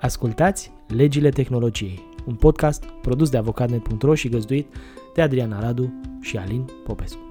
Ascultați 0.00 0.72
Legile 0.86 1.28
Tehnologiei, 1.28 2.02
un 2.26 2.34
podcast 2.34 2.84
produs 2.84 3.30
de 3.30 3.36
avocatnet.ro 3.36 4.14
și 4.14 4.28
găzduit 4.28 4.74
de 5.14 5.22
Adriana 5.22 5.60
Radu 5.60 6.00
și 6.20 6.36
Alin 6.36 6.64
Popescu. 6.84 7.28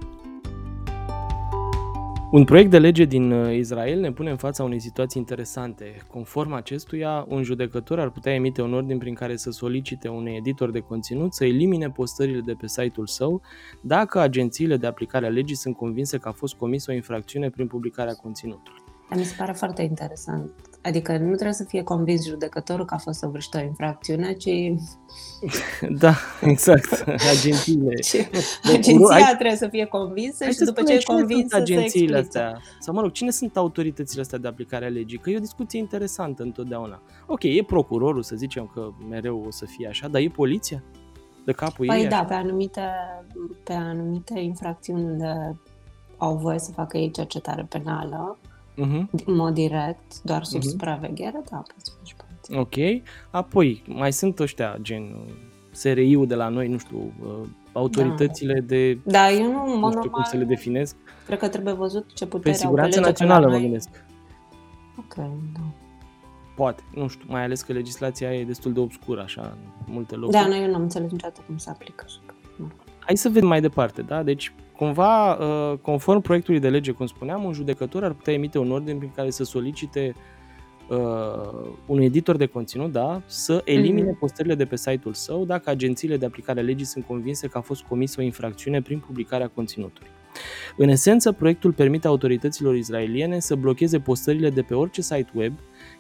Un 2.32 2.43
proiect 2.43 2.70
de 2.70 2.80
lege 2.80 3.05
din 3.05 3.32
uh, 3.32 3.55
Israel 3.55 4.00
ne 4.00 4.11
pune 4.11 4.30
în 4.30 4.38
fața 4.38 4.64
unei 4.64 4.80
situații 4.80 5.20
interesante. 5.20 5.98
Conform 6.07 6.54
acestuia, 6.54 7.25
un 7.27 7.43
judecător 7.43 8.00
ar 8.00 8.09
putea 8.09 8.34
emite 8.34 8.61
un 8.61 8.73
ordin 8.73 8.97
prin 8.97 9.13
care 9.13 9.36
să 9.36 9.52
solicite 9.52 10.07
unui 10.07 10.36
editor 10.38 10.71
de 10.71 10.79
conținut 10.79 11.34
să 11.34 11.45
elimine 11.45 11.89
postările 11.89 12.41
de 12.45 12.54
pe 12.54 12.68
site-ul 12.68 13.07
său 13.07 13.41
dacă 13.81 14.20
agențiile 14.20 14.77
de 14.77 14.88
aplicare 14.88 15.25
a 15.25 15.29
legii 15.29 15.55
sunt 15.55 15.75
convinse 15.75 16.18
că 16.18 16.27
a 16.27 16.31
fost 16.31 16.55
comisă 16.55 16.91
o 16.91 16.93
infracțiune 16.93 17.50
prin 17.50 17.68
publicarea 17.68 18.14
conținutului. 18.14 18.82
Mi 19.15 19.24
se 19.24 19.36
pare 19.38 19.52
foarte 19.52 19.82
interesant. 19.82 20.52
Adică 20.87 21.11
nu 21.11 21.33
trebuie 21.33 21.54
să 21.54 21.64
fie 21.64 21.83
convins 21.83 22.25
judecătorul 22.25 22.86
că 22.86 22.93
a 22.93 22.97
fost 22.97 23.19
săvârșită 23.19 23.57
o 23.57 23.61
infracțiune, 23.61 24.33
ci... 24.33 24.50
Da, 26.00 26.14
exact. 26.41 27.04
Agențiile. 27.37 27.93
Agenția 28.75 29.07
Hai... 29.09 29.36
trebuie 29.37 29.55
să 29.55 29.68
fie 29.68 29.86
convinsă 29.86 30.43
Hai 30.43 30.54
și 30.54 30.59
după 30.59 30.83
ce 30.83 30.93
e 30.93 31.01
convinsă 31.04 31.47
sunt 31.50 31.61
agențiile 31.61 32.17
astea? 32.17 32.61
Sau 32.80 32.94
mă 32.94 33.02
rog, 33.02 33.11
cine 33.11 33.30
sunt 33.30 33.58
autoritățile 33.58 34.22
astea 34.22 34.38
de 34.38 34.47
aplicare 34.47 34.86
a 34.86 34.89
legii? 34.89 35.17
Că 35.17 35.30
e 35.30 35.38
o 35.38 35.39
discuție 35.39 35.80
interesantă 35.80 36.44
întotdeauna. 36.44 37.02
Ok, 37.25 37.44
e 37.44 37.64
procurorul, 37.64 38.23
să 38.23 38.36
zicem 38.36 38.72
că 38.73 38.89
mereu 39.09 39.44
o 39.47 39.52
să 39.52 39.66
fie 39.66 39.88
așa, 39.88 40.08
dar 40.08 40.22
e 40.22 40.30
poliția? 40.30 40.83
De 41.45 41.52
capul 41.52 41.86
păi 41.86 42.00
ei? 42.00 42.08
da, 42.08 42.25
pe 42.28 42.33
anumite, 42.33 42.81
pe 43.64 43.73
anumite 43.73 44.39
infracțiuni 44.39 45.03
unde 45.03 45.59
au 46.17 46.36
voie 46.36 46.59
să 46.59 46.72
facă 46.72 46.97
ei 46.97 47.11
cercetare 47.11 47.66
penală, 47.69 48.38
uh-huh. 48.77 49.25
în 49.25 49.36
mod 49.36 49.53
direct, 49.53 50.22
doar 50.23 50.44
sub 50.44 50.59
uh-huh. 50.59 50.64
supraveghere, 50.64 51.42
da, 51.52 51.58
poți 51.58 51.92
face 51.97 52.16
parte. 52.17 52.58
Ok. 52.58 53.03
Apoi, 53.30 53.84
mai 53.88 54.14
sunt 54.14 54.39
ăștia, 54.39 54.78
gen 54.81 55.16
SRI-ul 55.72 56.28
de 56.28 56.36
la 56.36 56.47
noi, 56.47 56.67
nu 56.67 56.78
știu, 56.78 57.14
uh, 57.22 57.47
autoritățile 57.72 58.53
da. 58.53 58.66
de... 58.66 59.00
Da, 59.03 59.31
eu 59.31 59.52
nu, 59.52 59.80
nu 59.80 59.92
știu 59.92 60.09
cum 60.09 60.23
să 60.23 60.38
le 60.38 60.44
definesc. 60.44 60.95
Cred 61.25 61.39
că 61.39 61.47
trebuie 61.47 61.73
văzut 61.73 62.14
ce 62.14 62.25
putere 62.25 62.52
Pe 62.52 62.58
siguranță 62.58 63.00
națională, 63.00 63.50
mă 63.50 63.58
gândesc. 63.58 63.89
Ok, 64.97 65.16
da. 65.53 65.62
Poate, 66.56 66.84
nu 66.94 67.08
știu, 67.08 67.25
mai 67.30 67.44
ales 67.44 67.62
că 67.62 67.73
legislația 67.73 68.34
e 68.34 68.44
destul 68.44 68.73
de 68.73 68.80
obscură, 68.80 69.22
așa, 69.22 69.58
în 69.88 69.94
multe 69.94 70.16
locuri. 70.16 70.38
Da, 70.38 70.47
noi 70.47 70.62
eu 70.62 70.69
nu 70.69 70.75
am 70.75 70.81
înțeles 70.81 71.12
niciodată 71.12 71.41
cum 71.45 71.58
se 71.58 71.69
aplică. 71.69 72.03
Așa 72.08 72.19
că, 72.25 72.34
Hai 73.00 73.17
să 73.17 73.30
vedem 73.30 73.47
mai 73.47 73.62
departe, 73.62 74.02
da? 74.02 74.23
Deci, 74.23 74.53
cumva, 74.78 75.33
uh, 75.33 75.78
conform 75.78 76.22
proiectului 76.22 76.59
de 76.59 76.70
lege, 76.70 76.92
cum 76.92 77.06
spuneam, 77.06 77.44
un 77.44 77.53
judecător 77.53 78.03
ar 78.03 78.14
putea 78.14 78.33
emite 78.33 78.58
un 78.58 78.72
ordin 78.72 78.97
prin 78.97 79.11
care 79.16 79.30
să 79.30 79.44
solicite 79.44 80.16
uh, 80.89 81.69
un 81.86 82.00
editor 82.00 82.36
de 82.36 82.45
conținut, 82.45 82.92
da, 82.92 83.22
să 83.25 83.61
elimine 83.66 84.11
mm-hmm. 84.11 84.19
postările 84.19 84.56
de 84.56 84.66
pe 84.66 84.75
site-ul 84.75 85.14
său 85.14 85.45
dacă 85.45 85.69
agențiile 85.69 86.17
de 86.17 86.25
aplicare 86.25 86.59
a 86.59 86.64
legii 86.64 86.86
sunt 86.86 87.06
convinse 87.06 87.47
că 87.47 87.58
a 87.58 87.61
fost 87.61 87.84
comisă 87.84 88.22
o 88.22 88.23
infracțiune 88.23 88.81
prin 88.81 89.00
publicarea 89.00 89.47
conținutului. 89.47 90.09
În 90.78 90.89
esență, 90.89 91.31
proiectul 91.31 91.73
permite 91.73 92.08
autorităților 92.08 92.75
israeliene 92.75 93.39
să 93.39 93.56
blocheze 93.56 94.00
postările 94.00 94.50
de 94.50 94.62
pe 94.62 94.73
orice 94.73 95.02
site 95.02 95.31
web 95.34 95.53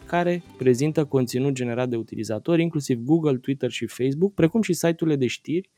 care 0.05 0.43
prezintă 0.57 1.05
conținut 1.05 1.53
generat 1.53 1.89
de 1.89 1.95
utilizatori, 1.95 2.61
inclusiv 2.61 2.99
Google, 2.99 3.37
Twitter 3.37 3.69
și 3.69 3.87
Facebook, 3.87 4.33
precum 4.33 4.61
și 4.61 4.73
site-urile 4.73 5.15
de 5.15 5.27
știri, 5.27 5.69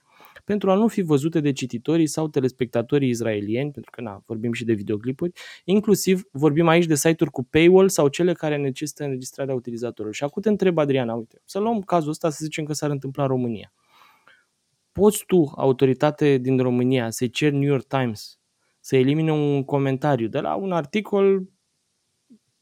pentru 0.43 0.71
a 0.71 0.75
nu 0.75 0.87
fi 0.87 1.01
văzute 1.01 1.39
de 1.39 1.51
cititorii 1.51 2.07
sau 2.07 2.27
telespectatorii 2.27 3.09
izraelieni, 3.09 3.71
pentru 3.71 3.91
că 3.91 4.01
na, 4.01 4.23
vorbim 4.25 4.53
și 4.53 4.65
de 4.65 4.73
videoclipuri, 4.73 5.31
inclusiv 5.63 6.23
vorbim 6.31 6.67
aici 6.67 6.85
de 6.85 6.95
site-uri 6.95 7.31
cu 7.31 7.43
paywall 7.43 7.89
sau 7.89 8.07
cele 8.07 8.33
care 8.33 8.57
necesită 8.57 9.03
înregistrarea 9.03 9.55
utilizatorului. 9.55 10.15
Și 10.15 10.23
acum 10.23 10.41
te 10.41 10.49
întreb, 10.49 10.77
Adriana, 10.77 11.13
uite, 11.13 11.41
să 11.45 11.59
luăm 11.59 11.81
cazul 11.81 12.09
ăsta, 12.09 12.29
să 12.29 12.39
zicem 12.41 12.65
că 12.65 12.73
s-ar 12.73 12.89
întâmpla 12.89 13.23
în 13.23 13.29
România. 13.29 13.73
Poți 14.91 15.23
tu, 15.25 15.53
autoritate 15.55 16.37
din 16.37 16.57
România, 16.57 17.09
să 17.09 17.27
ceri 17.27 17.55
New 17.55 17.69
York 17.69 17.85
Times 17.87 18.39
să 18.79 18.95
elimine 18.95 19.31
un 19.31 19.63
comentariu 19.63 20.27
de 20.27 20.39
la 20.39 20.55
un 20.55 20.71
articol, 20.71 21.43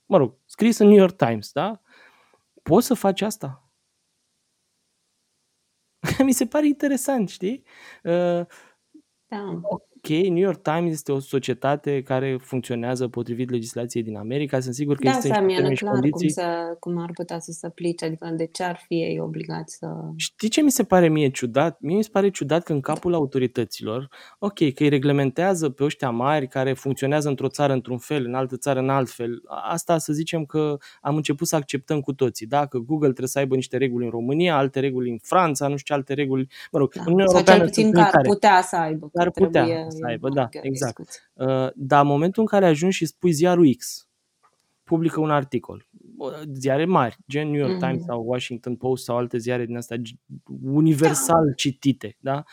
mă 0.05 0.17
rog, 0.17 0.37
scris 0.45 0.77
în 0.77 0.87
New 0.87 0.97
York 0.97 1.15
Times, 1.15 1.51
da? 1.51 1.81
Poți 2.63 2.85
să 2.85 2.93
faci 2.93 3.21
asta? 3.21 3.66
Mi 6.23 6.31
se 6.31 6.47
pare 6.47 6.67
interesant, 6.67 7.29
știi? 7.29 7.63
Uh, 8.03 8.45
da. 9.27 9.59
Ok, 10.09 10.17
New 10.17 10.43
York 10.43 10.61
Times 10.61 10.91
este 10.91 11.11
o 11.11 11.19
societate 11.19 12.01
care 12.01 12.37
funcționează 12.41 13.07
potrivit 13.07 13.49
legislației 13.49 14.03
din 14.03 14.17
America. 14.17 14.59
Sunt 14.59 14.73
sigur 14.73 14.95
că 14.95 15.03
da, 15.03 15.09
există 15.09 15.39
niște 15.39 15.53
termeni 15.53 15.75
și 15.75 15.83
condiții. 15.83 16.33
Cum, 16.33 16.43
să, 16.43 16.75
cum 16.79 16.97
ar 16.97 17.09
putea 17.13 17.39
să 17.39 17.51
se 17.51 17.67
aplice, 17.67 18.05
adică 18.05 18.33
de 18.35 18.45
ce 18.45 18.63
ar 18.63 18.81
fi 18.87 18.93
ei 18.93 19.19
obligați 19.19 19.75
să... 19.75 19.87
Știi 20.15 20.49
ce 20.49 20.61
mi 20.61 20.71
se 20.71 20.83
pare 20.83 21.07
mie 21.07 21.29
ciudat? 21.29 21.77
Mie 21.79 21.95
mi 21.95 22.03
se 22.03 22.09
pare 22.11 22.29
ciudat 22.29 22.63
că 22.63 22.73
în 22.73 22.81
capul 22.81 23.13
autorităților, 23.13 24.09
ok, 24.39 24.73
că 24.73 24.83
îi 24.83 24.89
reglementează 24.89 25.69
pe 25.69 25.83
ăștia 25.83 26.09
mari 26.09 26.47
care 26.47 26.73
funcționează 26.73 27.27
într-o 27.27 27.47
țară 27.47 27.73
într-un 27.73 27.97
fel, 27.97 28.25
în 28.25 28.33
altă 28.33 28.57
țară 28.57 28.79
în 28.79 28.89
alt 28.89 29.09
fel. 29.09 29.41
Asta 29.69 29.97
să 29.97 30.13
zicem 30.13 30.45
că 30.45 30.77
am 31.01 31.15
început 31.15 31.47
să 31.47 31.55
acceptăm 31.55 31.99
cu 31.99 32.13
toții. 32.13 32.45
Da? 32.45 32.65
Că 32.65 32.77
Google 32.77 33.07
trebuie 33.07 33.27
să 33.27 33.39
aibă 33.39 33.55
niște 33.55 33.77
reguli 33.77 34.05
în 34.05 34.11
România, 34.11 34.57
alte 34.57 34.79
reguli 34.79 35.09
în 35.09 35.17
Franța, 35.21 35.67
nu 35.67 35.77
știu 35.77 35.93
ce 35.95 35.99
alte 35.99 36.13
reguli. 36.13 36.47
Mă 36.71 36.79
rog, 36.79 36.93
da. 36.93 37.01
Uniunea 37.05 37.25
Europeană 37.29 37.47
Sau 37.47 37.57
cel 37.57 37.67
puțin 37.67 37.91
că 37.91 38.17
ar 38.17 38.21
putea 38.21 38.61
să 38.61 38.75
aibă. 38.75 39.09
Ar 39.13 39.31
putea 39.31 39.87
să 39.97 40.05
aibă, 40.05 40.29
da, 40.29 40.47
exact. 40.61 41.29
Uh, 41.33 41.69
dar 41.75 42.01
în 42.01 42.07
momentul 42.07 42.41
în 42.41 42.47
care 42.47 42.65
ajungi 42.65 42.95
și 42.95 43.05
spui 43.05 43.31
ziarul 43.31 43.75
X, 43.77 44.07
publică 44.83 45.19
un 45.19 45.31
articol, 45.31 45.87
ziare 46.53 46.85
mari, 46.85 47.17
gen 47.27 47.49
New 47.49 47.59
York 47.59 47.75
mm-hmm. 47.75 47.89
Times 47.89 48.03
sau 48.03 48.23
Washington 48.25 48.75
Post 48.75 49.03
sau 49.03 49.17
alte 49.17 49.37
ziare 49.37 49.65
din 49.65 49.77
astea 49.77 49.97
universal 50.61 51.45
da. 51.45 51.53
citite, 51.53 52.17
da? 52.19 52.43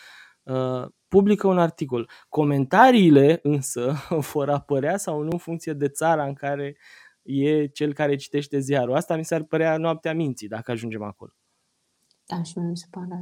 Uh, 0.43 0.87
publică 1.09 1.47
un 1.47 1.59
articol. 1.59 2.11
Comentariile 2.29 3.39
însă 3.43 3.95
vor 4.33 4.51
apărea 4.51 4.97
sau 4.97 5.23
nu 5.23 5.29
în 5.33 5.39
funcție 5.39 5.73
de 5.73 5.89
țara 5.89 6.25
în 6.25 6.35
care 6.35 6.77
e 7.23 7.67
cel 7.67 7.93
care 7.93 8.17
citește 8.17 8.59
ziarul. 8.59 8.95
Asta 8.95 9.17
mi 9.17 9.25
s-ar 9.25 9.43
părea 9.43 9.77
noaptea 9.77 10.15
minții 10.15 10.49
dacă 10.49 10.71
ajungem 10.71 11.03
acolo. 11.03 11.33
Da, 12.27 12.43
și 12.43 12.59
mi 12.59 12.77
se 12.77 12.87
pare 12.91 13.15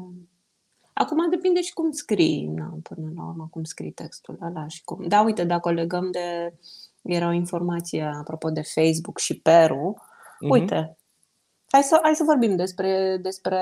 Acum 0.92 1.30
depinde 1.30 1.60
și 1.62 1.72
cum 1.72 1.90
scrii, 1.90 2.46
na, 2.46 2.78
până 2.82 3.12
la 3.16 3.24
urmă, 3.24 3.48
cum 3.50 3.64
scrii 3.64 3.92
textul 3.92 4.38
ăla 4.42 4.68
și 4.68 4.84
cum. 4.84 5.08
Da, 5.08 5.22
uite, 5.22 5.44
dacă 5.44 5.68
o 5.68 5.72
legăm 5.72 6.10
de... 6.10 6.54
Era 7.02 7.28
o 7.28 7.32
informație 7.32 8.02
apropo 8.02 8.50
de 8.50 8.62
Facebook 8.62 9.18
și 9.18 9.40
Peru. 9.40 9.96
Mm-hmm. 9.96 10.48
Uite, 10.50 10.96
hai 11.72 11.82
să, 11.82 11.98
hai 12.02 12.14
să 12.14 12.24
vorbim 12.24 12.56
despre, 12.56 13.18
despre 13.22 13.60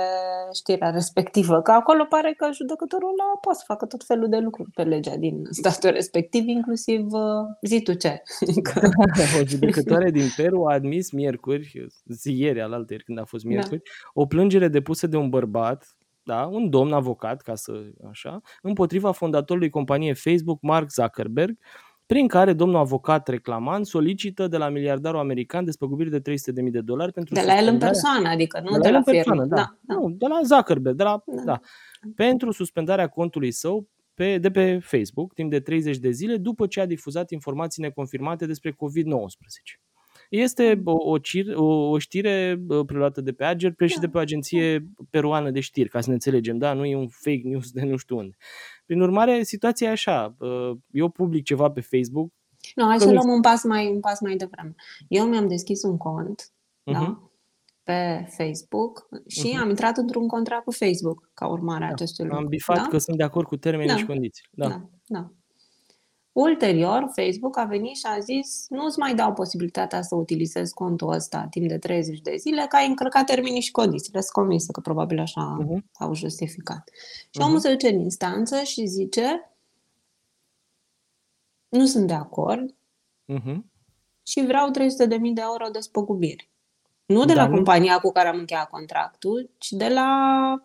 știrea 0.54 0.90
respectivă, 0.98 1.62
că 1.62 1.70
acolo 1.70 2.04
pare 2.04 2.34
că 2.36 2.48
judecătorul 2.52 3.08
ăla 3.08 3.38
poate 3.40 3.58
să 3.58 3.64
facă 3.66 3.86
tot 3.86 4.04
felul 4.04 4.28
de 4.28 4.38
lucruri 4.38 4.70
pe 4.70 4.82
legea 4.82 5.16
din 5.16 5.42
statul 5.50 5.90
respectiv, 5.90 6.48
inclusiv 6.48 7.12
uh, 7.12 7.46
zi 7.62 7.82
tu 7.82 7.92
ce. 7.92 8.22
o 9.40 9.44
judecătoare 9.44 10.10
din 10.10 10.26
Peru 10.36 10.64
a 10.66 10.72
admis 10.72 11.10
miercuri, 11.10 11.86
zi 12.06 12.38
ieri, 12.38 12.60
alaltă 12.60 12.94
când 13.04 13.19
a 13.19 13.24
fost 13.24 13.44
da. 13.44 13.48
miercuri, 13.48 13.82
da. 13.84 14.10
o 14.14 14.26
plângere 14.26 14.69
depusă 14.69 15.06
de 15.06 15.16
un 15.16 15.28
bărbat 15.28 15.96
da, 16.30 16.46
un 16.46 16.70
domn 16.70 16.92
avocat, 16.92 17.42
ca 17.42 17.54
să 17.54 17.72
așa, 18.10 18.41
împotriva 18.62 19.12
fondatorului 19.12 19.70
companiei 19.70 20.14
Facebook, 20.14 20.62
Mark 20.62 20.91
Zuckerberg, 20.91 21.58
prin 22.06 22.28
care 22.28 22.52
domnul 22.52 22.78
avocat 22.78 23.28
reclamant 23.28 23.86
solicită 23.86 24.48
de 24.48 24.56
la 24.56 24.69
miliardarul 24.69 25.20
american 25.20 25.64
despăgubiri 25.64 26.10
de 26.10 26.20
300.000 26.20 26.70
de 26.70 26.80
dolari 26.80 27.12
pentru 27.12 27.34
De 27.34 27.42
la 27.46 27.58
el 27.58 27.66
în 27.66 27.78
persoană, 27.78 28.28
adică 28.28 28.60
nu 28.60 28.70
de, 28.70 28.78
de 28.78 28.88
la, 28.88 28.98
la 28.98 29.02
persoană, 29.02 29.44
da. 29.44 29.56
Da, 29.56 29.76
da. 29.80 29.94
Nu, 29.94 30.10
de 30.10 30.26
la 30.26 30.40
Zuckerberg, 30.44 30.96
de 30.96 31.02
la, 31.02 31.22
da. 31.26 31.42
da. 31.42 31.60
Pentru 32.14 32.52
suspendarea 32.52 33.08
contului 33.08 33.50
său 33.50 33.88
pe, 34.14 34.38
de 34.38 34.50
pe 34.50 34.78
Facebook 34.78 35.34
timp 35.34 35.50
de 35.50 35.60
30 35.60 35.96
de 35.96 36.10
zile 36.10 36.36
după 36.36 36.66
ce 36.66 36.80
a 36.80 36.86
difuzat 36.86 37.30
informații 37.30 37.82
neconfirmate 37.82 38.46
despre 38.46 38.70
COVID-19. 38.70 39.89
Este 40.31 40.82
o, 40.85 41.11
o, 41.11 41.19
cir, 41.19 41.55
o, 41.56 41.65
o 41.65 41.99
știre 41.99 42.61
preluată 42.87 43.21
de 43.21 43.32
pe 43.32 43.44
Ager, 43.44 43.73
pe 43.73 43.87
și 43.87 43.99
de 43.99 44.09
pe 44.09 44.17
o 44.17 44.21
agenție 44.21 44.88
peruană 45.11 45.50
de 45.50 45.61
știri, 45.61 45.88
ca 45.88 46.00
să 46.00 46.09
ne 46.09 46.15
înțelegem, 46.15 46.59
da? 46.59 46.73
Nu 46.73 46.85
e 46.85 46.97
un 46.97 47.09
fake 47.09 47.41
news 47.44 47.71
de 47.71 47.82
nu 47.82 47.97
știu 47.97 48.17
unde. 48.17 48.37
Prin 48.87 49.00
urmare, 49.00 49.43
situația 49.43 49.88
e 49.88 49.91
așa. 49.91 50.37
Eu 50.91 51.09
public 51.09 51.44
ceva 51.44 51.71
pe 51.71 51.81
Facebook. 51.81 52.32
Nu, 52.75 52.85
hai 52.85 53.00
să 53.00 53.12
luăm 53.12 53.29
un 53.29 53.41
pas 53.41 53.65
mai, 53.65 53.88
un 53.88 54.00
pas 54.00 54.21
mai 54.21 54.37
devreme. 54.37 54.75
Eu 55.09 55.27
mi-am 55.27 55.49
deschis 55.49 55.82
un 55.82 55.97
cont, 55.97 56.43
uh-huh. 56.43 56.93
da? 56.93 57.00
Mhm. 57.00 57.31
pe 57.82 58.27
Facebook 58.37 59.09
și 59.27 59.55
uh-huh. 59.55 59.61
am 59.61 59.69
intrat 59.69 59.97
într-un 59.97 60.29
contract 60.29 60.65
cu 60.65 60.73
Facebook 60.73 61.31
ca 61.35 61.49
urmare 61.49 61.85
a 61.85 61.87
da. 61.87 61.93
acestui 61.93 62.25
lucru. 62.25 62.38
Am 62.38 62.47
bifat 62.47 62.77
da? 62.77 62.87
că 62.87 62.99
sunt 62.99 63.17
de 63.17 63.23
acord 63.23 63.47
cu 63.47 63.56
termenii 63.56 63.93
da. 63.93 63.97
și 63.97 64.06
condiții. 64.06 64.44
Da. 64.50 64.69
da, 64.69 64.88
da. 65.06 65.32
Ulterior, 66.32 67.11
Facebook 67.15 67.56
a 67.59 67.65
venit 67.65 67.97
și 67.97 68.06
a 68.06 68.19
zis 68.19 68.67
nu 68.69 68.85
îți 68.85 68.99
mai 68.99 69.15
dau 69.15 69.32
posibilitatea 69.32 70.03
să 70.03 70.15
utilizezi 70.15 70.75
contul 70.75 71.12
ăsta 71.12 71.47
timp 71.50 71.69
de 71.69 71.79
30 71.79 72.21
de 72.21 72.37
zile, 72.37 72.67
că 72.69 72.77
ai 72.77 72.87
încălcat 72.87 73.27
termenii 73.27 73.61
și 73.61 73.71
condițiile. 73.71 74.21
Sunt 74.21 74.32
convinsă 74.32 74.73
că 74.73 74.81
probabil 74.81 75.19
așa 75.19 75.59
uh-huh. 75.61 75.79
au 75.99 76.15
justificat. 76.15 76.91
Și 77.21 77.41
uh-huh. 77.41 77.44
omul 77.44 77.59
se 77.59 77.71
duce 77.71 77.88
în 77.88 78.00
instanță 78.00 78.62
și 78.62 78.87
zice 78.87 79.55
nu 81.69 81.87
sunt 81.87 82.06
de 82.06 82.15
acord 82.15 82.75
uh-huh. 83.32 83.59
și 84.23 84.44
vreau 84.47 84.71
300.000 84.71 84.75
de 85.35 85.41
euro 85.41 85.69
de 85.73 85.81
spăgubiri. 85.81 86.50
Nu 87.06 87.25
de 87.25 87.35
Dar 87.35 87.37
la 87.37 87.49
nu- 87.49 87.55
compania 87.55 87.99
cu 87.99 88.12
care 88.12 88.29
am 88.29 88.38
încheiat 88.38 88.71
contractul, 88.71 89.50
ci 89.59 89.71
de 89.71 89.88
la 89.88 90.09
un 90.50 90.62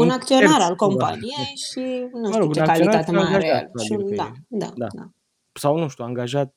Un 0.00 0.10
acționar 0.10 0.42
terț, 0.48 0.62
al 0.68 0.74
cumva. 0.76 0.94
companiei 0.94 1.54
și 1.70 2.08
nu 2.12 2.20
Mă 2.20 2.26
știu 2.26 2.40
rog, 2.40 2.52
ce 2.54 2.60
un 2.60 2.68
acționar 2.68 2.94
calitate 2.94 3.10
mai 3.12 3.22
are 3.22 3.34
angajat, 3.34 3.62
el. 3.62 3.68
probabil 3.72 4.06
Și, 4.08 4.16
că 4.16 4.22
da, 4.22 4.32
e. 4.34 4.42
da, 4.48 4.72
Da. 4.76 4.86
da. 4.94 5.10
Sau 5.52 5.78
nu 5.78 5.88
știu, 5.88 6.04
angajat. 6.04 6.54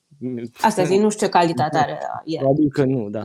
Asta 0.60 0.84
zic, 0.84 1.00
nu 1.00 1.10
știu 1.10 1.26
ce 1.26 1.32
calitate 1.32 1.78
are 1.78 1.98
el. 2.24 2.38
Probabil 2.38 2.70
că 2.70 2.84
nu, 2.84 3.10
da. 3.10 3.24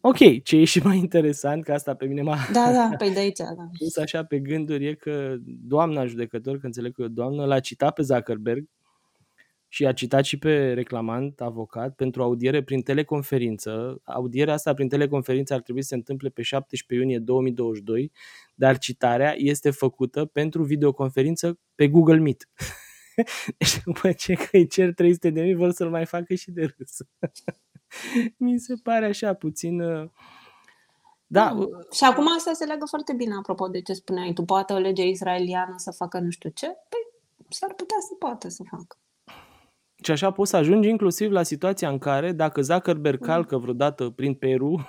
Ok, 0.00 0.42
ce 0.42 0.56
e 0.56 0.64
și 0.64 0.78
mai 0.84 0.96
interesant, 0.98 1.64
că 1.64 1.72
asta 1.72 1.94
pe 1.94 2.06
mine 2.06 2.22
m-a 2.22 2.36
Da, 2.52 2.72
da, 2.72 2.90
pe 2.98 3.08
de 3.08 3.18
aici, 3.18 3.38
da. 3.38 3.68
pus 3.78 3.96
așa 3.96 4.24
pe 4.24 4.38
gânduri, 4.38 4.86
e 4.86 4.94
că 4.94 5.34
doamna 5.44 6.06
judecător, 6.06 6.58
că 6.58 6.66
înțeleg 6.66 6.92
că 6.94 7.02
e 7.02 7.04
o 7.04 7.08
doamnă, 7.08 7.44
l-a 7.44 7.60
citat 7.60 7.94
pe 7.94 8.02
Zuckerberg 8.02 8.68
și 9.76 9.86
a 9.86 9.92
citat 9.92 10.24
și 10.24 10.38
pe 10.38 10.72
reclamant, 10.72 11.40
avocat, 11.40 11.94
pentru 11.94 12.22
audiere 12.22 12.62
prin 12.62 12.82
teleconferință. 12.82 14.00
Audierea 14.04 14.54
asta 14.54 14.74
prin 14.74 14.88
teleconferință 14.88 15.54
ar 15.54 15.60
trebui 15.60 15.82
să 15.82 15.88
se 15.88 15.94
întâmple 15.94 16.28
pe 16.28 16.42
17 16.42 17.06
iunie 17.06 17.18
2022, 17.18 18.12
dar 18.54 18.78
citarea 18.78 19.34
este 19.36 19.70
făcută 19.70 20.24
pentru 20.24 20.62
videoconferință 20.62 21.58
pe 21.74 21.88
Google 21.88 22.18
Meet. 22.18 22.48
Deci 23.58 23.82
după 23.84 24.12
ce 24.12 24.34
că 24.34 24.56
îi 24.56 24.66
cer 24.66 24.94
300 24.94 25.30
de 25.30 25.42
mii, 25.42 25.54
vor 25.54 25.70
să-l 25.70 25.90
mai 25.90 26.06
facă 26.06 26.34
și 26.34 26.50
de 26.50 26.74
râs. 26.76 26.96
Mi 28.36 28.58
se 28.58 28.74
pare 28.82 29.06
așa 29.06 29.34
puțin... 29.34 29.80
uh, 29.80 30.10
Da, 31.26 31.52
uh, 31.58 31.68
Și 31.92 32.04
acum 32.04 32.34
asta 32.36 32.52
se 32.52 32.64
legă 32.64 32.84
foarte 32.88 33.12
bine, 33.12 33.34
apropo 33.34 33.68
de 33.68 33.80
ce 33.80 33.92
spuneai 33.92 34.32
tu. 34.32 34.42
Poate 34.42 34.72
o 34.72 34.78
lege 34.78 35.06
israeliană 35.06 35.74
să 35.76 35.90
facă 35.90 36.18
nu 36.18 36.30
știu 36.30 36.50
ce? 36.50 36.66
Păi 36.66 37.00
s-ar 37.48 37.74
putea 37.74 37.96
să 38.00 38.14
poată 38.18 38.48
să 38.48 38.62
facă. 38.70 38.96
Și 40.06 40.12
așa 40.12 40.30
poți 40.30 40.50
să 40.50 40.56
ajungi 40.56 40.88
inclusiv 40.88 41.30
la 41.30 41.42
situația 41.42 41.88
în 41.88 41.98
care, 41.98 42.32
dacă 42.32 42.60
Zuckerberg 42.60 43.24
calcă 43.24 43.58
vreodată 43.58 44.10
prin 44.10 44.34
Peru, 44.34 44.88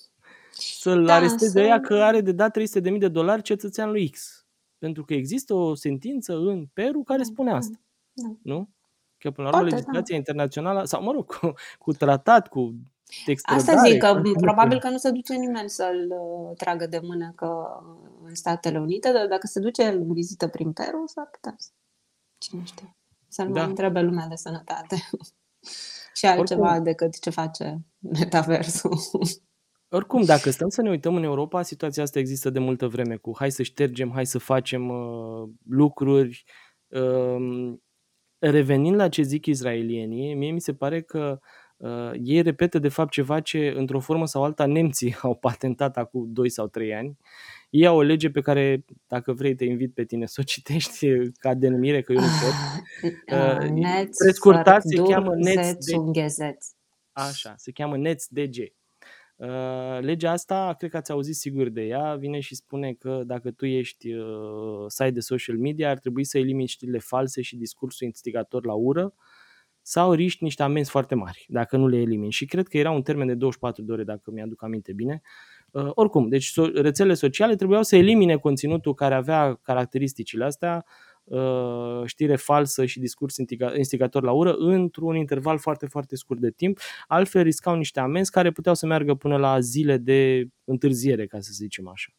să-l 0.80 1.04
Da, 1.04 1.14
aresteze 1.14 1.50
să- 1.50 1.60
ea 1.60 1.80
că 1.80 1.94
are 1.94 2.20
de 2.20 2.32
dat 2.32 2.58
300.000 2.58 2.98
de 2.98 3.08
dolari 3.08 3.42
cetățean 3.42 3.90
lui 3.90 4.08
X. 4.08 4.46
Pentru 4.78 5.04
că 5.04 5.14
există 5.14 5.54
o 5.54 5.74
sentință 5.74 6.34
în 6.36 6.66
Peru 6.72 7.02
care 7.02 7.22
spune 7.22 7.52
asta. 7.52 7.80
Da. 8.12 8.36
Nu? 8.42 8.68
Că 9.18 9.30
până 9.30 9.48
la 9.48 9.56
urmă 9.56 9.68
Poate, 9.68 9.84
legislația 9.84 10.16
internațională, 10.16 10.84
sau 10.84 11.02
mă 11.02 11.12
rog, 11.12 11.26
cu, 11.36 11.52
cu 11.78 11.92
tratat, 11.92 12.48
cu 12.48 12.74
extradare... 13.26 13.70
Asta 13.70 13.88
zic, 13.88 13.98
că 13.98 14.06
cu 14.06 14.16
alte 14.16 14.30
probabil 14.30 14.72
lucruri. 14.72 14.80
că 14.80 14.88
nu 14.88 14.96
se 14.96 15.10
duce 15.10 15.34
nimeni 15.34 15.68
să-l 15.68 16.08
uh, 16.10 16.56
tragă 16.56 16.86
de 16.86 17.00
mână 17.02 17.32
că 17.36 17.80
în 18.24 18.34
Statele 18.34 18.78
Unite, 18.78 19.12
dar 19.12 19.26
dacă 19.26 19.46
se 19.46 19.60
duce 19.60 19.82
în 19.84 20.12
vizită 20.12 20.48
prin 20.48 20.72
Peru, 20.72 21.02
s-ar 21.06 21.28
putea 21.32 21.54
să... 21.58 21.70
Cine 22.38 22.62
știe? 22.64 22.96
Să 23.34 23.42
nu 23.42 23.52
Da. 23.52 23.60
mai 23.60 23.68
întrebe 23.68 24.00
lumea 24.00 24.26
de 24.28 24.34
sănătate. 24.34 24.96
și 26.18 26.26
altceva 26.26 26.68
Oricum- 26.70 26.84
decât 26.84 27.20
ce 27.20 27.30
face 27.30 27.80
metaversul. 27.98 28.98
Oricum, 29.96 30.22
dacă 30.24 30.50
stăm 30.50 30.68
să 30.68 30.82
ne 30.82 30.90
uităm 30.90 31.14
în 31.16 31.22
Europa, 31.22 31.62
situația 31.62 32.02
asta 32.02 32.18
există 32.18 32.50
de 32.50 32.58
multă 32.58 32.86
vreme 32.88 33.16
cu 33.16 33.32
hai 33.36 33.50
să 33.50 33.62
ștergem, 33.62 34.10
hai 34.12 34.26
să 34.26 34.38
facem 34.38 34.88
uh, 34.88 35.48
lucruri. 35.68 36.44
Uh, 36.88 37.72
revenind 38.38 38.96
la 38.96 39.08
ce 39.08 39.22
zic 39.22 39.46
izraelienii, 39.46 40.34
mie 40.34 40.50
mi 40.50 40.60
se 40.60 40.74
pare 40.74 41.02
că 41.02 41.38
uh, 41.76 42.10
ei 42.22 42.42
repetă 42.42 42.78
de 42.78 42.88
fapt 42.88 43.10
ceva 43.10 43.40
ce 43.40 43.72
într-o 43.76 44.00
formă 44.00 44.26
sau 44.26 44.44
alta 44.44 44.66
nemții 44.66 45.14
au 45.22 45.34
patentat 45.34 45.96
acum 45.96 46.32
2 46.32 46.48
sau 46.48 46.66
3 46.68 46.94
ani. 46.94 47.06
Ei 47.08 47.16
au 47.82 47.96
o 47.96 48.02
lege 48.02 48.30
pe 48.30 48.40
care, 48.40 48.84
dacă 49.06 49.32
vrei, 49.32 49.54
te 49.54 49.64
invit 49.64 49.94
pe 49.94 50.04
tine 50.04 50.26
să 50.26 50.36
o 50.40 50.42
citești 50.42 51.06
ca 51.32 51.54
denumire, 51.54 52.02
că 52.02 52.12
eu 52.12 52.20
nu 52.20 52.26
pot. 52.26 52.52
Uh, 53.10 53.58
Uh, 53.62 53.70
Netz, 53.70 54.16
prescurtat 54.16 54.82
se 54.82 54.88
Verdur, 54.96 55.12
cheamă 55.12 55.34
Netz 55.34 55.66
Zetz, 55.66 55.86
de- 55.86 55.96
Unghezetz. 55.96 56.72
Așa, 57.12 57.54
se 57.56 57.72
cheamă 57.72 57.96
NetzDG. 57.96 58.56
Uh, 59.36 59.98
legea 60.00 60.30
asta, 60.30 60.74
cred 60.78 60.90
că 60.90 60.96
ați 60.96 61.10
auzit 61.10 61.34
sigur 61.34 61.68
de 61.68 61.82
ea, 61.82 62.14
vine 62.14 62.40
și 62.40 62.54
spune 62.54 62.92
că 62.92 63.22
dacă 63.26 63.50
tu 63.50 63.66
ești 63.66 64.12
uh, 64.12 64.84
site 64.86 65.10
de 65.10 65.20
social 65.20 65.56
media, 65.56 65.90
ar 65.90 65.98
trebui 65.98 66.24
să 66.24 66.38
elimini 66.38 66.68
știrile 66.68 66.98
false 66.98 67.42
și 67.42 67.56
discursul 67.56 68.06
instigator 68.06 68.64
la 68.66 68.74
ură 68.74 69.14
sau 69.82 70.12
riști 70.12 70.42
niște 70.44 70.62
amenzi 70.62 70.90
foarte 70.90 71.14
mari 71.14 71.46
dacă 71.48 71.76
nu 71.76 71.86
le 71.86 71.96
elimini. 71.96 72.32
Și 72.32 72.44
cred 72.46 72.68
că 72.68 72.76
era 72.76 72.90
un 72.90 73.02
termen 73.02 73.26
de 73.26 73.34
24 73.34 73.82
de 73.82 73.92
ore, 73.92 74.04
dacă 74.04 74.30
mi-aduc 74.30 74.62
aminte 74.62 74.92
bine. 74.92 75.22
Uh, 75.24 75.53
oricum, 75.94 76.28
deci 76.28 76.50
so- 76.52 76.72
rețelele 76.74 77.14
sociale 77.14 77.54
trebuiau 77.54 77.82
să 77.82 77.96
elimine 77.96 78.36
conținutul 78.36 78.94
care 78.94 79.14
avea 79.14 79.58
caracteristicile 79.62 80.44
astea, 80.44 80.84
uh, 81.24 82.02
știre 82.04 82.36
falsă 82.36 82.84
și 82.84 82.98
discurs 83.00 83.36
instiga- 83.38 83.76
instigator 83.76 84.22
la 84.22 84.32
ură 84.32 84.54
într-un 84.58 85.16
interval 85.16 85.58
foarte, 85.58 85.86
foarte 85.86 86.16
scurt 86.16 86.40
de 86.40 86.50
timp. 86.50 86.78
Altfel 87.06 87.42
riscau 87.42 87.76
niște 87.76 88.00
amenzi 88.00 88.30
care 88.30 88.50
puteau 88.50 88.74
să 88.74 88.86
meargă 88.86 89.14
până 89.14 89.36
la 89.36 89.60
zile 89.60 89.96
de 89.96 90.48
întârziere, 90.64 91.26
ca 91.26 91.40
să 91.40 91.50
zicem 91.52 91.88
așa. 91.88 92.12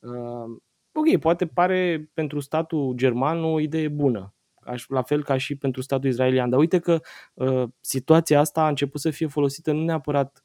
Uh, 0.00 0.56
ok, 0.92 1.20
poate 1.20 1.46
pare 1.46 2.10
pentru 2.14 2.40
statul 2.40 2.92
german 2.96 3.44
o 3.44 3.60
idee 3.60 3.88
bună, 3.88 4.34
aș- 4.54 4.86
la 4.88 5.02
fel 5.02 5.24
ca 5.24 5.36
și 5.36 5.56
pentru 5.56 5.82
statul 5.82 6.08
israelian, 6.08 6.50
dar 6.50 6.58
uite 6.58 6.78
că 6.78 7.00
uh, 7.34 7.64
situația 7.80 8.40
asta 8.40 8.62
a 8.64 8.68
început 8.68 9.00
să 9.00 9.10
fie 9.10 9.26
folosită 9.26 9.72
nu 9.72 9.84
neapărat 9.84 10.44